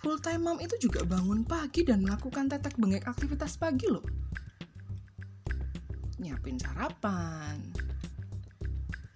Full 0.00 0.22
time 0.22 0.46
mom 0.46 0.58
itu 0.62 0.78
juga 0.80 1.02
bangun 1.02 1.42
pagi 1.42 1.82
dan 1.82 2.06
melakukan 2.06 2.46
tetek 2.46 2.78
bengek 2.78 3.04
aktivitas 3.04 3.58
pagi 3.58 3.90
loh. 3.90 4.06
Nyiapin 6.30 6.62
sarapan. 6.62 7.58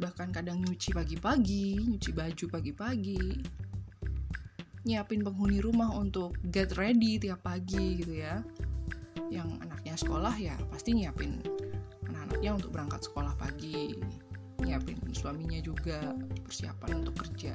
Bahkan 0.03 0.35
kadang 0.35 0.59
nyuci 0.59 0.91
pagi-pagi, 0.91 1.79
nyuci 1.79 2.11
baju 2.11 2.45
pagi-pagi. 2.51 3.39
Nyiapin 4.83 5.23
penghuni 5.23 5.63
rumah 5.63 5.95
untuk 5.95 6.35
get 6.51 6.75
ready 6.75 7.23
tiap 7.23 7.47
pagi 7.47 8.03
gitu 8.03 8.19
ya. 8.19 8.43
Yang 9.31 9.63
anaknya 9.63 9.95
sekolah 9.95 10.35
ya 10.43 10.59
pasti 10.75 10.91
nyiapin 10.99 11.39
anak-anak 12.11 12.35
anaknya 12.35 12.51
untuk 12.59 12.71
berangkat 12.75 13.01
sekolah 13.07 13.35
pagi 13.39 13.95
nyiapin 14.59 14.99
suaminya 15.15 15.61
juga 15.63 16.13
persiapan 16.43 17.05
untuk 17.05 17.15
kerja 17.21 17.55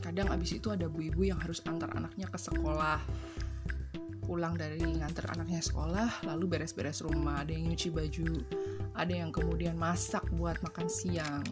kadang 0.00 0.32
abis 0.32 0.56
itu 0.56 0.72
ada 0.72 0.88
bu 0.88 1.04
ibu 1.04 1.28
yang 1.28 1.36
harus 1.36 1.60
antar 1.68 1.92
anaknya 1.92 2.24
ke 2.32 2.38
sekolah 2.40 2.98
pulang 4.32 4.56
dari 4.56 4.80
ngantar 4.80 5.36
anaknya 5.36 5.60
sekolah 5.60 6.24
lalu 6.24 6.56
beres-beres 6.56 7.04
rumah 7.04 7.44
ada 7.44 7.52
yang 7.52 7.68
nyuci 7.68 7.92
baju 7.92 8.32
ada 8.96 9.12
yang 9.12 9.28
kemudian 9.32 9.76
masak 9.76 10.24
buat 10.36 10.60
makan 10.60 10.88
siang. 10.88 11.44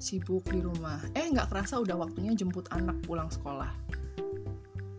Sibuk 0.00 0.44
di 0.52 0.60
rumah. 0.60 1.00
Eh 1.16 1.28
nggak 1.32 1.48
kerasa 1.52 1.80
udah 1.80 1.96
waktunya 1.96 2.36
jemput 2.36 2.68
anak 2.72 2.96
pulang 3.04 3.28
sekolah. 3.32 3.72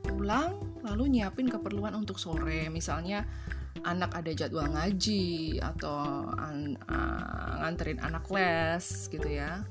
Pulang 0.05 0.57
lalu 0.81 1.17
nyiapin 1.17 1.49
keperluan 1.49 1.93
untuk 1.97 2.17
sore. 2.17 2.69
Misalnya 2.69 3.25
anak 3.85 4.17
ada 4.17 4.33
jadwal 4.33 4.69
ngaji 4.69 5.61
atau 5.61 6.29
an, 6.33 6.77
uh, 6.89 7.61
nganterin 7.61 8.01
anak 8.01 8.25
les 8.33 8.85
gitu 9.09 9.29
ya. 9.29 9.61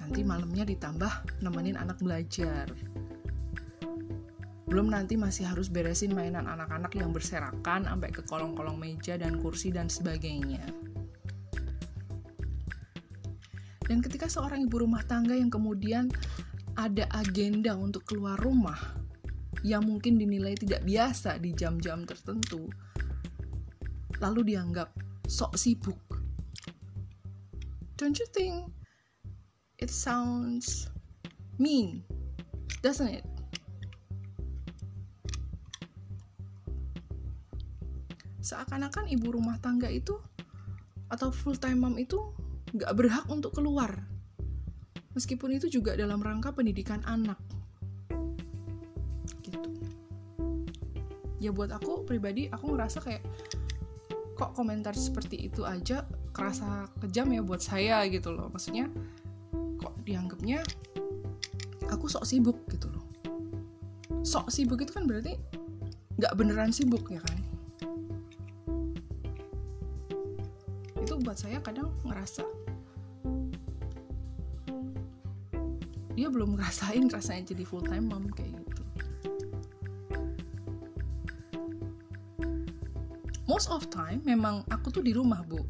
Nanti 0.00 0.24
malamnya 0.24 0.64
ditambah 0.64 1.44
nemenin 1.44 1.76
anak 1.76 2.00
belajar 2.00 2.72
belum 4.68 4.92
nanti 4.92 5.16
masih 5.16 5.48
harus 5.48 5.72
beresin 5.72 6.12
mainan 6.12 6.44
anak-anak 6.44 6.92
yang 6.92 7.08
berserakan 7.08 7.88
sampai 7.88 8.12
ke 8.12 8.20
kolong-kolong 8.28 8.76
meja 8.76 9.16
dan 9.16 9.40
kursi 9.40 9.72
dan 9.72 9.88
sebagainya. 9.88 10.60
Dan 13.88 14.04
ketika 14.04 14.28
seorang 14.28 14.68
ibu 14.68 14.84
rumah 14.84 15.00
tangga 15.08 15.32
yang 15.32 15.48
kemudian 15.48 16.12
ada 16.76 17.08
agenda 17.16 17.72
untuk 17.72 18.04
keluar 18.04 18.36
rumah 18.36 18.76
yang 19.64 19.88
mungkin 19.88 20.20
dinilai 20.20 20.52
tidak 20.52 20.84
biasa 20.84 21.40
di 21.40 21.56
jam-jam 21.56 22.04
tertentu, 22.04 22.68
lalu 24.20 24.52
dianggap 24.52 24.92
sok 25.24 25.56
sibuk. 25.56 25.96
Don't 27.96 28.20
you 28.20 28.28
think 28.36 28.68
it 29.80 29.88
sounds 29.88 30.92
mean, 31.56 32.04
doesn't 32.84 33.08
it? 33.08 33.24
Seakan-akan 38.48 39.12
ibu 39.12 39.28
rumah 39.28 39.60
tangga 39.60 39.92
itu 39.92 40.16
atau 41.12 41.28
full 41.28 41.60
time 41.60 41.84
mom 41.84 42.00
itu 42.00 42.16
nggak 42.72 42.92
berhak 42.96 43.24
untuk 43.28 43.52
keluar. 43.52 43.92
Meskipun 45.12 45.60
itu 45.60 45.68
juga 45.68 45.92
dalam 45.92 46.20
rangka 46.24 46.56
pendidikan 46.56 47.04
anak. 47.04 47.36
Gitu. 49.44 49.68
Ya 51.44 51.52
buat 51.52 51.68
aku 51.68 52.08
pribadi 52.08 52.48
aku 52.48 52.72
ngerasa 52.72 53.04
kayak 53.04 53.22
kok 54.38 54.54
komentar 54.56 54.96
seperti 54.96 55.50
itu 55.50 55.66
aja 55.66 56.06
kerasa 56.32 56.86
kejam 57.04 57.28
ya 57.34 57.44
buat 57.44 57.60
saya 57.60 58.04
gitu 58.08 58.32
loh. 58.32 58.48
Maksudnya 58.48 58.88
kok 59.76 59.92
dianggapnya 60.08 60.64
aku 61.92 62.08
sok 62.08 62.24
sibuk 62.24 62.56
gitu 62.72 62.88
loh. 62.88 63.04
Sok 64.24 64.48
sibuk 64.48 64.80
itu 64.80 64.92
kan 64.92 65.04
berarti 65.04 65.36
nggak 66.16 66.32
beneran 66.36 66.72
sibuk 66.72 67.08
ya 67.12 67.20
kan 67.22 67.47
saya 71.38 71.62
kadang 71.62 71.94
ngerasa 72.02 72.42
dia 76.18 76.26
belum 76.26 76.58
ngerasain 76.58 77.06
rasanya 77.14 77.54
jadi 77.54 77.62
full 77.62 77.86
time 77.86 78.10
mom 78.10 78.26
kayak 78.34 78.58
gitu. 78.58 78.82
Most 83.46 83.70
of 83.70 83.86
time 83.86 84.18
memang 84.26 84.66
aku 84.66 84.90
tuh 84.90 85.06
di 85.06 85.14
rumah 85.14 85.46
bu. 85.46 85.62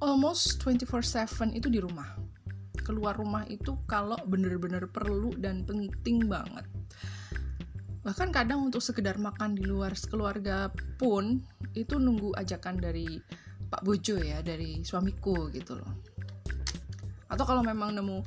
Almost 0.00 0.64
24/7 0.64 1.52
itu 1.52 1.68
di 1.68 1.84
rumah. 1.84 2.16
Keluar 2.80 3.12
rumah 3.20 3.44
itu 3.44 3.76
kalau 3.84 4.16
bener-bener 4.24 4.88
perlu 4.88 5.36
dan 5.36 5.68
penting 5.68 6.24
banget. 6.32 6.64
Bahkan 8.08 8.32
kadang 8.32 8.72
untuk 8.72 8.80
sekedar 8.80 9.20
makan 9.20 9.52
di 9.52 9.68
luar 9.68 9.92
keluarga 10.08 10.72
pun 10.96 11.44
itu 11.76 12.00
nunggu 12.00 12.32
ajakan 12.40 12.80
dari 12.80 13.20
Pak 13.68 13.84
Bojo 13.84 14.16
ya 14.20 14.40
dari 14.40 14.80
suamiku 14.80 15.52
gitu 15.52 15.76
loh. 15.76 15.92
Atau 17.28 17.44
kalau 17.44 17.60
memang 17.60 17.92
nemu 17.92 18.18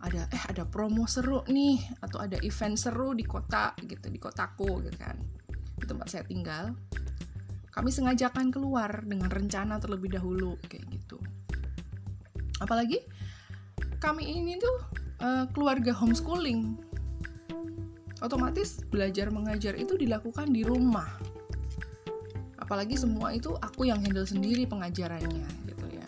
ada 0.00 0.24
eh 0.32 0.42
ada 0.48 0.64
promo 0.64 1.04
seru 1.04 1.44
nih 1.44 2.00
atau 2.00 2.24
ada 2.24 2.40
event 2.40 2.76
seru 2.76 3.12
di 3.12 3.24
kota 3.24 3.76
gitu 3.80 4.08
di 4.08 4.20
kotaku 4.20 4.84
gitu 4.84 4.96
kan. 5.00 5.16
Di 5.76 5.84
tempat 5.88 6.08
saya 6.12 6.24
tinggal 6.24 6.76
kami 7.70 7.88
sengajakan 7.94 8.52
keluar 8.52 9.06
dengan 9.06 9.30
rencana 9.30 9.80
terlebih 9.80 10.20
dahulu 10.20 10.60
kayak 10.68 10.84
gitu. 10.92 11.16
Apalagi 12.60 13.00
kami 14.00 14.36
ini 14.36 14.60
tuh 14.60 14.76
uh, 15.24 15.44
keluarga 15.52 15.96
homeschooling. 15.96 16.76
Otomatis 18.20 18.84
belajar 18.92 19.32
mengajar 19.32 19.72
itu 19.80 19.96
dilakukan 19.96 20.52
di 20.52 20.60
rumah 20.60 21.08
apalagi 22.70 22.94
semua 22.94 23.34
itu 23.34 23.50
aku 23.58 23.90
yang 23.90 23.98
handle 23.98 24.22
sendiri 24.22 24.62
pengajarannya 24.62 25.42
gitu 25.66 25.86
ya. 25.90 26.06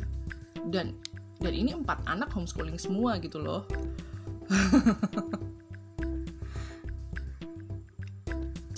Dan 0.70 0.94
dan 1.42 1.50
ini 1.58 1.74
empat 1.74 2.06
anak 2.06 2.30
homeschooling 2.30 2.78
semua 2.78 3.18
gitu 3.18 3.42
loh. 3.42 3.66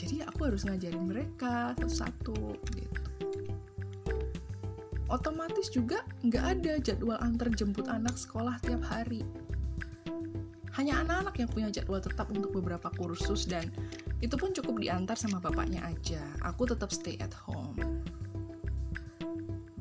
Jadi 0.01 0.25
aku 0.25 0.49
harus 0.49 0.65
ngajarin 0.65 1.05
mereka 1.05 1.77
satu-satu 1.77 2.57
gitu. 2.73 3.05
Otomatis 5.13 5.69
juga 5.69 6.09
nggak 6.25 6.45
ada 6.57 6.81
jadwal 6.81 7.21
antar 7.21 7.53
jemput 7.53 7.85
anak 7.93 8.17
sekolah 8.17 8.65
tiap 8.65 8.81
hari. 8.81 9.29
Hanya 10.73 11.05
anak-anak 11.05 11.37
yang 11.37 11.53
punya 11.53 11.69
jadwal 11.69 12.01
tetap 12.01 12.33
untuk 12.33 12.49
beberapa 12.49 12.89
kursus 12.97 13.45
dan 13.45 13.69
itu 14.23 14.35
pun 14.39 14.55
cukup 14.55 14.79
diantar 14.83 15.19
sama 15.19 15.43
bapaknya 15.43 15.83
aja. 15.87 16.23
Aku 16.47 16.69
tetap 16.69 16.95
stay 16.95 17.19
at 17.19 17.35
home. 17.35 17.79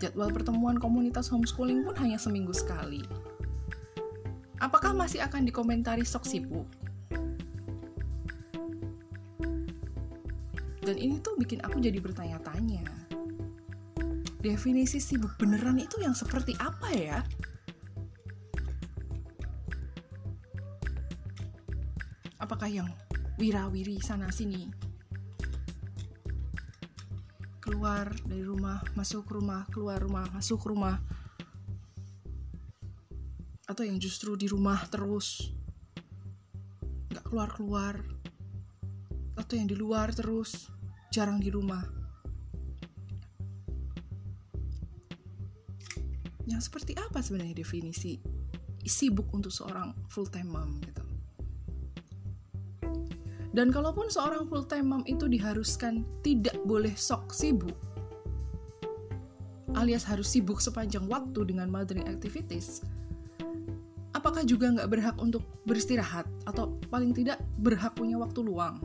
Jadwal 0.02 0.34
pertemuan 0.34 0.82
komunitas 0.82 1.30
homeschooling 1.32 1.86
pun 1.86 1.96
hanya 2.02 2.20
seminggu 2.20 2.52
sekali. 2.52 3.06
Apakah 4.60 4.96
masih 4.96 5.24
akan 5.24 5.48
dikomentari 5.48 6.04
sok 6.08 6.28
sibuk? 6.28 6.68
Dan 10.84 11.00
ini 11.00 11.16
tuh 11.24 11.40
bikin 11.40 11.64
aku 11.64 11.80
jadi 11.80 12.04
bertanya-tanya. 12.04 12.84
Definisi 14.44 15.00
sibuk 15.00 15.32
beneran 15.40 15.80
itu 15.80 16.04
yang 16.04 16.12
seperti 16.12 16.52
apa 16.60 16.92
ya? 16.92 17.24
Apakah 22.44 22.68
yang 22.68 22.92
wirawiri 23.38 23.98
sana 23.98 24.30
sini. 24.30 24.70
Keluar 27.64 28.12
dari 28.28 28.44
rumah 28.44 28.84
masuk 28.94 29.26
rumah 29.32 29.66
keluar 29.72 29.98
rumah 29.98 30.28
masuk 30.36 30.62
rumah. 30.68 31.00
Atau 33.66 33.88
yang 33.88 33.98
justru 33.98 34.36
di 34.38 34.46
rumah 34.46 34.84
terus. 34.92 35.50
Nggak 37.10 37.26
keluar 37.26 37.50
keluar 37.56 37.96
atau 39.34 39.54
yang 39.58 39.66
di 39.66 39.78
luar 39.80 40.14
terus. 40.14 40.70
Jarang 41.10 41.42
di 41.42 41.50
rumah. 41.50 41.82
Yang 46.44 46.68
seperti 46.68 46.94
apa 47.00 47.24
sebenarnya 47.24 47.64
definisi 47.64 48.20
sibuk 48.84 49.32
untuk 49.32 49.50
seorang 49.50 49.96
full 50.12 50.28
time 50.28 50.52
mom 50.52 50.76
gitu 50.84 51.03
dan 53.54 53.70
kalaupun 53.70 54.10
seorang 54.10 54.50
full 54.50 54.66
time 54.66 54.90
mom 54.90 55.04
itu 55.06 55.30
diharuskan 55.30 56.02
tidak 56.26 56.58
boleh 56.66 56.92
sok 56.98 57.30
sibuk, 57.30 57.78
alias 59.78 60.02
harus 60.02 60.26
sibuk 60.26 60.58
sepanjang 60.58 61.06
waktu 61.06 61.54
dengan 61.54 61.70
mothering 61.70 62.10
activities, 62.10 62.82
apakah 64.18 64.42
juga 64.42 64.74
nggak 64.74 64.90
berhak 64.90 65.16
untuk 65.22 65.46
beristirahat 65.70 66.26
atau 66.50 66.74
paling 66.90 67.14
tidak 67.14 67.38
berhak 67.62 67.94
punya 67.94 68.18
waktu 68.18 68.42
luang? 68.42 68.82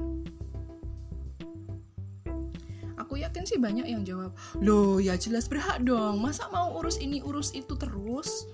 Aku 3.01 3.17
yakin 3.17 3.49
sih 3.49 3.57
banyak 3.57 3.89
yang 3.89 4.05
jawab, 4.05 4.37
loh 4.61 5.01
ya 5.01 5.17
jelas 5.17 5.49
berhak 5.49 5.81
dong, 5.81 6.21
masa 6.21 6.45
mau 6.53 6.77
urus 6.77 7.01
ini 7.01 7.25
urus 7.25 7.57
itu 7.57 7.73
terus? 7.73 8.45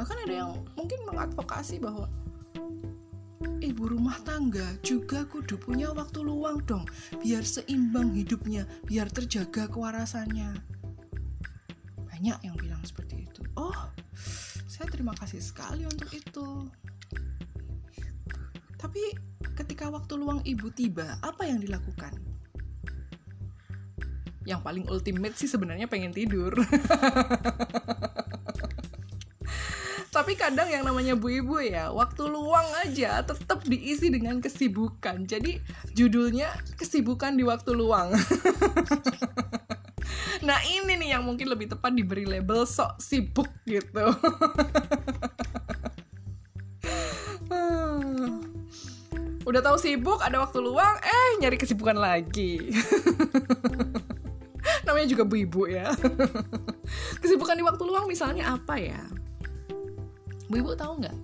Bahkan 0.00 0.16
ada 0.24 0.32
yang 0.32 0.50
mungkin 0.80 1.04
mengadvokasi 1.04 1.76
bahwa 1.76 2.08
ibu 3.60 3.88
rumah 3.88 4.16
tangga 4.22 4.64
juga 4.84 5.24
kudu 5.28 5.56
punya 5.56 5.92
waktu 5.96 6.20
luang 6.20 6.60
dong 6.68 6.84
biar 7.24 7.44
seimbang 7.44 8.12
hidupnya 8.12 8.68
biar 8.84 9.08
terjaga 9.08 9.68
kewarasannya 9.68 10.56
banyak 12.04 12.38
yang 12.44 12.56
bilang 12.60 12.82
seperti 12.84 13.24
itu 13.28 13.40
oh 13.56 13.92
saya 14.68 14.88
terima 14.88 15.16
kasih 15.16 15.40
sekali 15.40 15.84
untuk 15.88 16.08
itu 16.12 16.68
tapi 18.80 19.12
ketika 19.60 19.92
waktu 19.92 20.16
luang 20.16 20.40
ibu 20.48 20.72
tiba, 20.72 21.20
apa 21.20 21.44
yang 21.44 21.60
dilakukan? 21.60 22.16
Yang 24.48 24.60
paling 24.64 24.84
ultimate 24.88 25.36
sih 25.36 25.52
sebenarnya 25.52 25.84
pengen 25.84 26.16
tidur. 26.16 26.56
Tapi 30.20 30.36
kadang 30.36 30.68
yang 30.68 30.84
namanya 30.84 31.16
bu 31.16 31.32
ibu 31.32 31.64
ya, 31.64 31.88
waktu 31.88 32.28
luang 32.28 32.68
aja 32.84 33.24
tetap 33.24 33.64
diisi 33.64 34.12
dengan 34.12 34.36
kesibukan. 34.36 35.24
Jadi 35.24 35.56
judulnya 35.96 36.52
kesibukan 36.76 37.40
di 37.40 37.44
waktu 37.48 37.72
luang. 37.72 38.12
nah 40.46 40.60
ini 40.60 41.00
nih 41.00 41.16
yang 41.16 41.24
mungkin 41.24 41.48
lebih 41.48 41.72
tepat 41.72 41.96
diberi 41.96 42.28
label 42.28 42.68
sok 42.68 43.00
sibuk 43.00 43.48
gitu. 43.64 44.12
Udah 49.48 49.60
tahu 49.64 49.80
sibuk, 49.80 50.20
ada 50.20 50.36
waktu 50.44 50.60
luang, 50.60 51.00
eh 51.00 51.40
nyari 51.40 51.56
kesibukan 51.56 51.96
lagi. 51.96 52.68
Namanya 54.84 55.08
juga 55.08 55.24
bu 55.24 55.40
ibu 55.40 55.64
ya. 55.64 55.96
kesibukan 57.24 57.56
di 57.56 57.64
waktu 57.64 57.88
luang 57.88 58.04
misalnya 58.04 58.52
apa 58.60 58.76
ya? 58.76 59.00
Bu 60.50 60.58
ibu 60.58 60.74
tahu 60.74 60.98
nggak? 60.98 61.16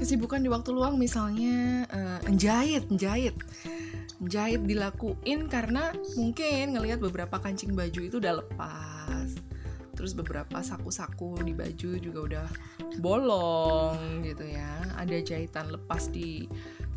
Kesibukan 0.00 0.40
di 0.40 0.48
waktu 0.48 0.72
luang 0.72 0.96
misalnya 0.96 1.84
uh, 1.92 2.20
njahit, 2.24 2.88
njahit. 2.88 3.36
Jahit 4.24 4.64
dilakuin 4.64 5.44
karena 5.44 5.92
mungkin 6.16 6.72
ngelihat 6.72 7.04
beberapa 7.04 7.36
kancing 7.36 7.76
baju 7.76 8.00
itu 8.00 8.16
udah 8.16 8.40
lepas. 8.40 9.28
Terus 9.92 10.16
beberapa 10.16 10.64
saku-saku 10.64 11.44
di 11.44 11.52
baju 11.52 11.90
juga 12.00 12.18
udah 12.24 12.48
bolong 12.96 14.24
gitu 14.24 14.48
ya. 14.48 14.80
Ada 14.96 15.20
jahitan 15.20 15.68
lepas 15.68 16.08
di 16.08 16.48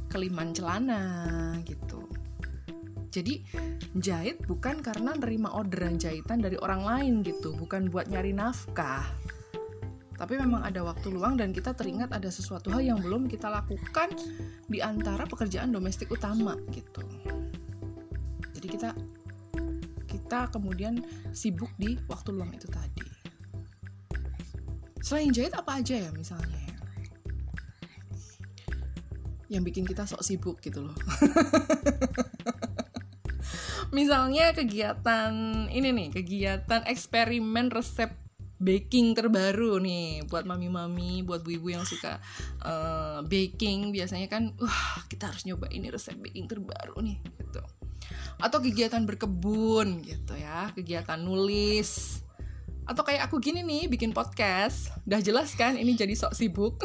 keliman 0.08 0.56
celana 0.56 1.04
gitu. 1.68 2.08
Jadi 3.12 3.44
jahit 4.00 4.40
bukan 4.48 4.80
karena 4.80 5.12
nerima 5.12 5.52
orderan 5.52 6.00
jahitan 6.00 6.40
dari 6.40 6.56
orang 6.56 6.88
lain 6.88 7.14
gitu, 7.28 7.52
bukan 7.52 7.92
buat 7.92 8.08
nyari 8.08 8.32
nafkah 8.32 9.04
tapi 10.24 10.40
memang 10.40 10.64
ada 10.64 10.88
waktu 10.88 11.12
luang 11.12 11.36
dan 11.36 11.52
kita 11.52 11.76
teringat 11.76 12.16
ada 12.16 12.32
sesuatu 12.32 12.72
hal 12.72 12.80
yang 12.80 13.04
belum 13.04 13.28
kita 13.28 13.52
lakukan 13.52 14.08
di 14.72 14.80
antara 14.80 15.28
pekerjaan 15.28 15.76
domestik 15.76 16.08
utama 16.16 16.56
gitu. 16.72 17.04
Jadi 18.56 18.68
kita 18.72 18.96
kita 20.08 20.48
kemudian 20.48 21.04
sibuk 21.36 21.68
di 21.76 22.00
waktu 22.08 22.32
luang 22.32 22.56
itu 22.56 22.72
tadi. 22.72 23.04
Selain 25.04 25.28
jahit 25.36 25.52
apa 25.60 25.84
aja 25.84 26.08
ya 26.08 26.10
misalnya 26.16 26.56
ya? 26.56 26.78
Yang 29.60 29.64
bikin 29.76 29.84
kita 29.84 30.08
sok 30.08 30.24
sibuk 30.24 30.64
gitu 30.64 30.88
loh. 30.88 30.96
misalnya 34.00 34.56
kegiatan 34.56 35.68
ini 35.68 35.92
nih, 35.92 36.16
kegiatan 36.16 36.88
eksperimen 36.88 37.76
resep 37.76 38.23
baking 38.64 39.12
terbaru 39.12 39.78
nih 39.84 40.24
buat 40.32 40.48
mami-mami, 40.48 41.22
buat 41.22 41.44
bu-ibu 41.44 41.76
yang 41.76 41.84
suka 41.84 42.24
uh, 42.64 43.20
baking 43.28 43.92
biasanya 43.92 44.32
kan, 44.32 44.56
wah 44.58 45.04
kita 45.12 45.28
harus 45.28 45.44
nyoba 45.44 45.68
ini 45.70 45.92
resep 45.92 46.16
baking 46.16 46.48
terbaru 46.48 46.96
nih 47.04 47.20
gitu. 47.44 47.62
Atau 48.40 48.64
kegiatan 48.64 49.04
berkebun 49.04 50.02
gitu 50.02 50.34
ya, 50.40 50.72
kegiatan 50.72 51.20
nulis. 51.20 52.24
Atau 52.84 53.04
kayak 53.04 53.32
aku 53.32 53.40
gini 53.40 53.64
nih 53.64 53.92
bikin 53.92 54.16
podcast, 54.16 54.92
udah 55.08 55.20
jelas 55.20 55.56
kan 55.56 55.76
ini 55.76 55.96
jadi 55.96 56.16
sok 56.16 56.34
sibuk. 56.36 56.80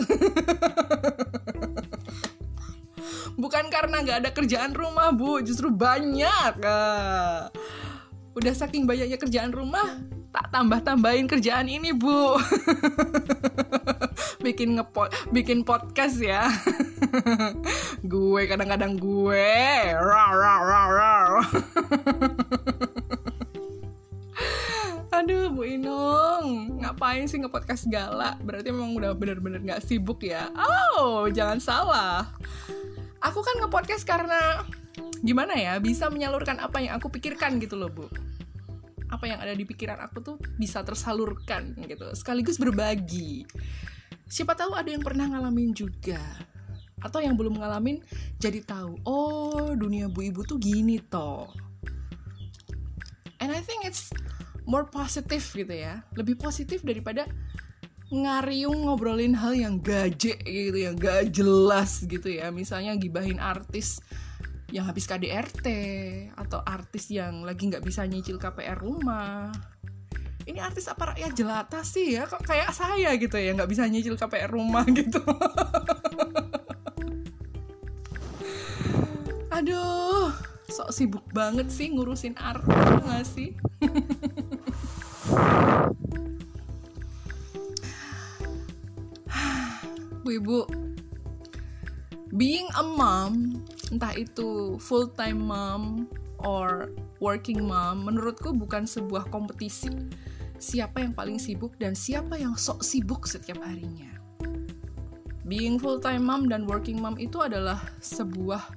Bukan 3.38 3.71
karena 3.71 4.03
nggak 4.03 4.19
ada 4.27 4.31
kerjaan 4.35 4.75
rumah 4.75 5.14
bu, 5.14 5.38
justru 5.47 5.71
banyak. 5.71 6.59
Uh, 6.59 7.47
udah 8.35 8.55
saking 8.55 8.87
banyaknya 8.87 9.14
kerjaan 9.14 9.55
rumah, 9.55 9.99
tak 10.33 10.53
tambah-tambahin 10.53 11.27
kerjaan 11.29 11.69
ini 11.69 11.93
bu. 11.97 12.37
Bikin 14.45 14.79
ngepot 14.79 15.11
bikin 15.35 15.67
podcast 15.67 16.23
ya. 16.23 16.47
Gue 18.12 18.47
kadang-kadang 18.47 18.95
gue. 18.97 19.51
Rar 19.99 20.33
rar 20.35 20.62
rar 20.62 20.88
rar 20.95 21.31
Aduh 25.19 25.51
Bu 25.51 25.67
Inung. 25.67 26.79
Ngapain 26.79 27.27
sih 27.27 27.43
ngepodcast 27.43 27.91
segala? 27.91 28.38
Berarti 28.38 28.71
memang 28.71 28.95
udah 28.95 29.11
bener-bener 29.19 29.59
gak 29.67 29.83
sibuk 29.83 30.23
ya. 30.23 30.47
Oh 30.55 31.27
jangan 31.27 31.59
salah. 31.59 32.31
Aku 33.19 33.43
kan 33.43 33.59
ngepodcast 33.59 34.07
karena 34.07 34.62
Gimana 35.19 35.59
ya 35.59 35.75
Bisa 35.83 36.07
menyalurkan 36.07 36.62
apa 36.62 36.79
yang 36.79 36.95
aku 36.95 37.11
pikirkan 37.11 37.59
gitu 37.59 37.75
loh 37.75 37.91
Bu 37.91 38.07
apa 39.09 39.25
yang 39.25 39.40
ada 39.40 39.57
di 39.57 39.64
pikiran 39.64 39.99
aku 40.05 40.21
tuh 40.21 40.37
bisa 40.61 40.85
tersalurkan 40.85 41.73
gitu. 41.85 42.09
Sekaligus 42.12 42.61
berbagi. 42.61 43.49
Siapa 44.29 44.53
tahu 44.53 44.77
ada 44.77 44.92
yang 44.92 45.01
pernah 45.01 45.25
ngalamin 45.25 45.73
juga. 45.73 46.21
Atau 46.99 47.23
yang 47.23 47.38
belum 47.38 47.62
ngalamin 47.62 48.03
jadi 48.42 48.59
tahu 48.66 48.99
oh 49.07 49.71
dunia 49.79 50.11
bu 50.11 50.29
ibu 50.29 50.42
tuh 50.44 50.59
gini 50.61 50.99
toh. 50.99 51.49
And 53.38 53.55
I 53.55 53.62
think 53.62 53.87
it's 53.87 54.11
more 54.66 54.85
positive 54.85 55.47
gitu 55.55 55.71
ya. 55.73 56.03
Lebih 56.18 56.37
positif 56.42 56.83
daripada 56.83 57.25
ngariung 58.09 58.88
ngobrolin 58.88 59.37
hal 59.37 59.53
yang 59.53 59.85
gaje 59.85 60.37
gitu 60.40 60.79
yang 60.81 60.97
gak 60.99 61.33
jelas 61.33 62.05
gitu 62.05 62.29
ya. 62.29 62.51
Misalnya 62.51 62.99
gibahin 62.99 63.38
artis 63.38 64.03
yang 64.69 64.85
habis 64.85 65.09
KDRT 65.09 65.67
atau 66.37 66.61
artis 66.61 67.09
yang 67.09 67.41
lagi 67.41 67.73
nggak 67.73 67.81
bisa 67.81 68.05
nyicil 68.05 68.37
KPR 68.37 68.77
rumah. 68.77 69.49
Ini 70.45 70.61
artis 70.61 70.89
apa 70.93 71.13
rakyat 71.13 71.33
jelata 71.33 71.81
sih 71.85 72.17
ya? 72.17 72.29
Kok 72.29 72.45
kayak 72.45 72.77
saya 72.77 73.17
gitu 73.17 73.41
ya 73.41 73.57
nggak 73.57 73.69
bisa 73.69 73.89
nyicil 73.89 74.21
KPR 74.21 74.53
rumah 74.53 74.85
gitu. 74.99 75.25
Aduh 79.49 80.37
sok 80.69 80.93
sibuk 80.93 81.25
banget 81.33 81.73
sih 81.73 81.89
ngurusin 81.89 82.37
artis 82.37 82.77
nggak 83.09 83.25
sih? 83.25 83.57
Bu 90.25 90.29
ibu 90.37 90.69
being 92.37 92.69
a 92.77 92.85
mom 92.85 93.65
entah 93.88 94.12
itu 94.14 94.77
full 94.81 95.09
time 95.16 95.40
mom 95.40 96.09
or 96.44 96.92
working 97.18 97.64
mom 97.66 98.07
menurutku 98.07 98.55
bukan 98.55 98.87
sebuah 98.87 99.29
kompetisi. 99.33 99.90
Siapa 100.59 100.98
yang 100.98 101.14
paling 101.14 101.38
sibuk 101.38 101.79
dan 101.79 101.94
siapa 101.94 102.35
yang 102.35 102.59
sok 102.59 102.83
sibuk 102.83 103.31
setiap 103.31 103.62
harinya? 103.62 104.11
Being 105.46 105.79
full 105.79 106.03
time 106.03 106.27
mom 106.27 106.51
dan 106.51 106.66
working 106.66 106.98
mom 106.98 107.14
itu 107.16 107.38
adalah 107.40 107.79
sebuah 108.03 108.74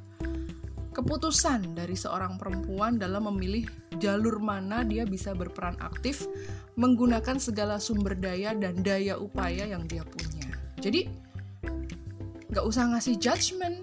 keputusan 0.92 1.74
dari 1.74 1.96
seorang 1.96 2.36
perempuan 2.36 3.00
dalam 3.00 3.28
memilih 3.32 3.66
jalur 3.98 4.44
mana 4.44 4.84
dia 4.84 5.08
bisa 5.08 5.32
berperan 5.32 5.80
aktif 5.80 6.28
menggunakan 6.76 7.40
segala 7.40 7.80
sumber 7.80 8.16
daya 8.16 8.52
dan 8.56 8.80
daya 8.84 9.16
upaya 9.16 9.68
yang 9.68 9.88
dia 9.88 10.04
punya. 10.04 10.48
Jadi 10.80 11.08
nggak 12.52 12.66
usah 12.68 12.92
ngasih 12.92 13.16
judgement 13.20 13.80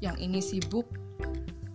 yang 0.00 0.16
ini 0.16 0.40
sibuk 0.40 0.88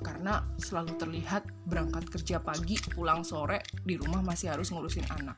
karena 0.02 0.42
selalu 0.62 0.98
terlihat 0.98 1.46
berangkat 1.66 2.10
kerja 2.10 2.38
pagi 2.42 2.78
pulang 2.94 3.22
sore 3.26 3.62
di 3.86 3.98
rumah 3.98 4.22
masih 4.22 4.54
harus 4.54 4.70
ngurusin 4.70 5.06
anak. 5.14 5.38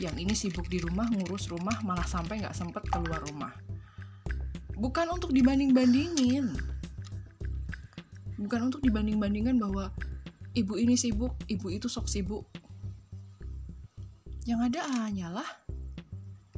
Yang 0.00 0.16
ini 0.20 0.34
sibuk 0.36 0.68
di 0.68 0.80
rumah 0.80 1.08
ngurus 1.08 1.48
rumah 1.48 1.76
malah 1.84 2.04
sampai 2.04 2.44
nggak 2.44 2.56
sempet 2.56 2.84
keluar 2.92 3.24
rumah. 3.28 3.52
Bukan 4.76 5.06
untuk 5.12 5.32
dibanding-bandingin. 5.32 6.52
Bukan 8.36 8.60
untuk 8.68 8.84
dibanding-bandingkan 8.84 9.56
bahwa 9.56 9.88
ibu 10.52 10.74
ini 10.76 10.96
sibuk 11.00 11.32
ibu 11.48 11.72
itu 11.72 11.88
sok 11.88 12.10
sibuk. 12.10 12.44
Yang 14.44 14.60
ada 14.72 14.80
hanyalah 15.08 15.48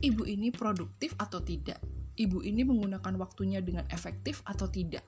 ibu 0.02 0.26
ini 0.26 0.50
produktif 0.50 1.14
atau 1.14 1.38
tidak 1.38 1.78
ibu 2.16 2.40
ini 2.40 2.64
menggunakan 2.64 3.14
waktunya 3.20 3.60
dengan 3.60 3.84
efektif 3.92 4.40
atau 4.48 4.68
tidak. 4.68 5.04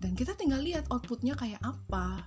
Dan 0.00 0.16
kita 0.16 0.32
tinggal 0.36 0.64
lihat 0.64 0.88
outputnya 0.88 1.36
kayak 1.36 1.60
apa. 1.60 2.24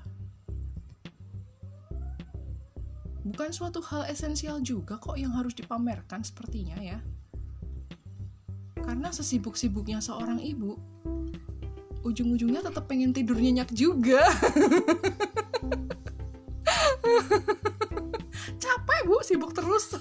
Bukan 3.23 3.55
suatu 3.55 3.79
hal 3.79 4.05
esensial 4.11 4.59
juga 4.59 4.99
kok 4.99 5.15
yang 5.15 5.31
harus 5.31 5.55
dipamerkan 5.55 6.21
sepertinya 6.21 6.75
ya. 6.83 6.99
Karena 8.83 9.15
sesibuk-sibuknya 9.15 10.03
seorang 10.03 10.43
ibu, 10.43 10.75
ujung-ujungnya 12.03 12.59
tetap 12.67 12.83
pengen 12.91 13.15
tidur 13.15 13.39
nyenyak 13.39 13.71
juga. 13.71 14.27
Capek 18.61 18.99
bu, 19.07 19.23
sibuk 19.23 19.55
terus. 19.55 19.95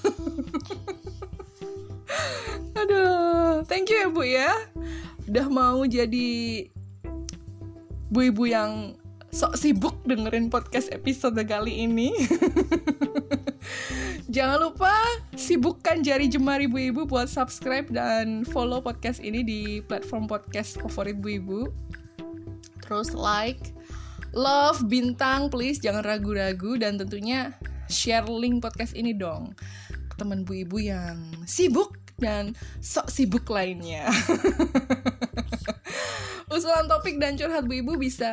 Aduh, 2.83 3.22
thank 3.73 3.89
you 3.89 4.05
ya 4.05 4.09
Bu 4.13 4.23
ya. 4.29 4.53
udah 5.33 5.49
mau 5.49 5.81
jadi 5.89 6.29
bu-ibu 8.13 8.45
yang 8.45 8.93
sok 9.33 9.57
sibuk 9.57 9.97
dengerin 10.05 10.53
podcast 10.53 10.93
episode 10.93 11.41
kali 11.49 11.89
ini. 11.89 12.13
Jangan 14.35 14.69
lupa 14.69 14.93
sibukkan 15.41 16.05
jari 16.05 16.29
jemari 16.29 16.69
ibu-ibu 16.69 17.09
buat 17.09 17.33
subscribe 17.33 17.89
dan 17.89 18.45
follow 18.45 18.85
podcast 18.85 19.25
ini 19.25 19.41
di 19.41 19.61
platform 19.89 20.29
podcast 20.29 20.77
favorit 20.85 21.17
ibu-ibu. 21.17 21.73
Terus 22.85 23.17
like, 23.17 23.73
love, 24.37 24.85
bintang, 24.85 25.49
please 25.49 25.81
jangan 25.81 26.05
ragu-ragu 26.05 26.77
dan 26.77 27.01
tentunya 27.01 27.57
share 27.89 28.29
link 28.29 28.61
podcast 28.61 28.93
ini 28.93 29.17
dong 29.17 29.57
ke 29.89 30.15
teman 30.21 30.45
ibu-ibu 30.45 30.77
yang 30.77 31.17
sibuk 31.49 32.02
dan 32.19 32.57
sok 32.81 33.09
sibuk 33.09 33.49
lainnya. 33.49 34.11
Usulan 36.53 36.85
topik 36.85 37.17
dan 37.17 37.41
curhat 37.41 37.65
Bu 37.65 37.81
Ibu 37.81 37.97
bisa 37.97 38.29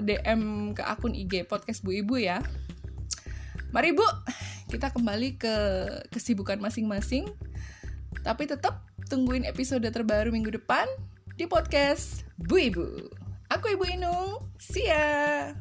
DM 0.00 0.72
ke 0.72 0.80
akun 0.80 1.12
IG 1.12 1.44
podcast 1.44 1.84
Bu 1.84 1.92
Ibu 1.92 2.16
ya. 2.16 2.40
Mari 3.70 3.92
Bu, 3.92 4.02
kita 4.72 4.90
kembali 4.90 5.36
ke 5.36 5.54
kesibukan 6.08 6.58
masing-masing. 6.58 7.28
Tapi 8.24 8.48
tetap 8.48 8.88
tungguin 9.12 9.44
episode 9.44 9.84
terbaru 9.86 10.32
minggu 10.32 10.56
depan 10.56 10.88
di 11.36 11.44
podcast 11.44 12.24
Bu 12.40 12.56
Ibu. 12.58 12.86
Aku 13.52 13.76
Ibu 13.76 13.84
Inung, 13.92 14.40
see 14.56 14.88
ya! 14.88 15.52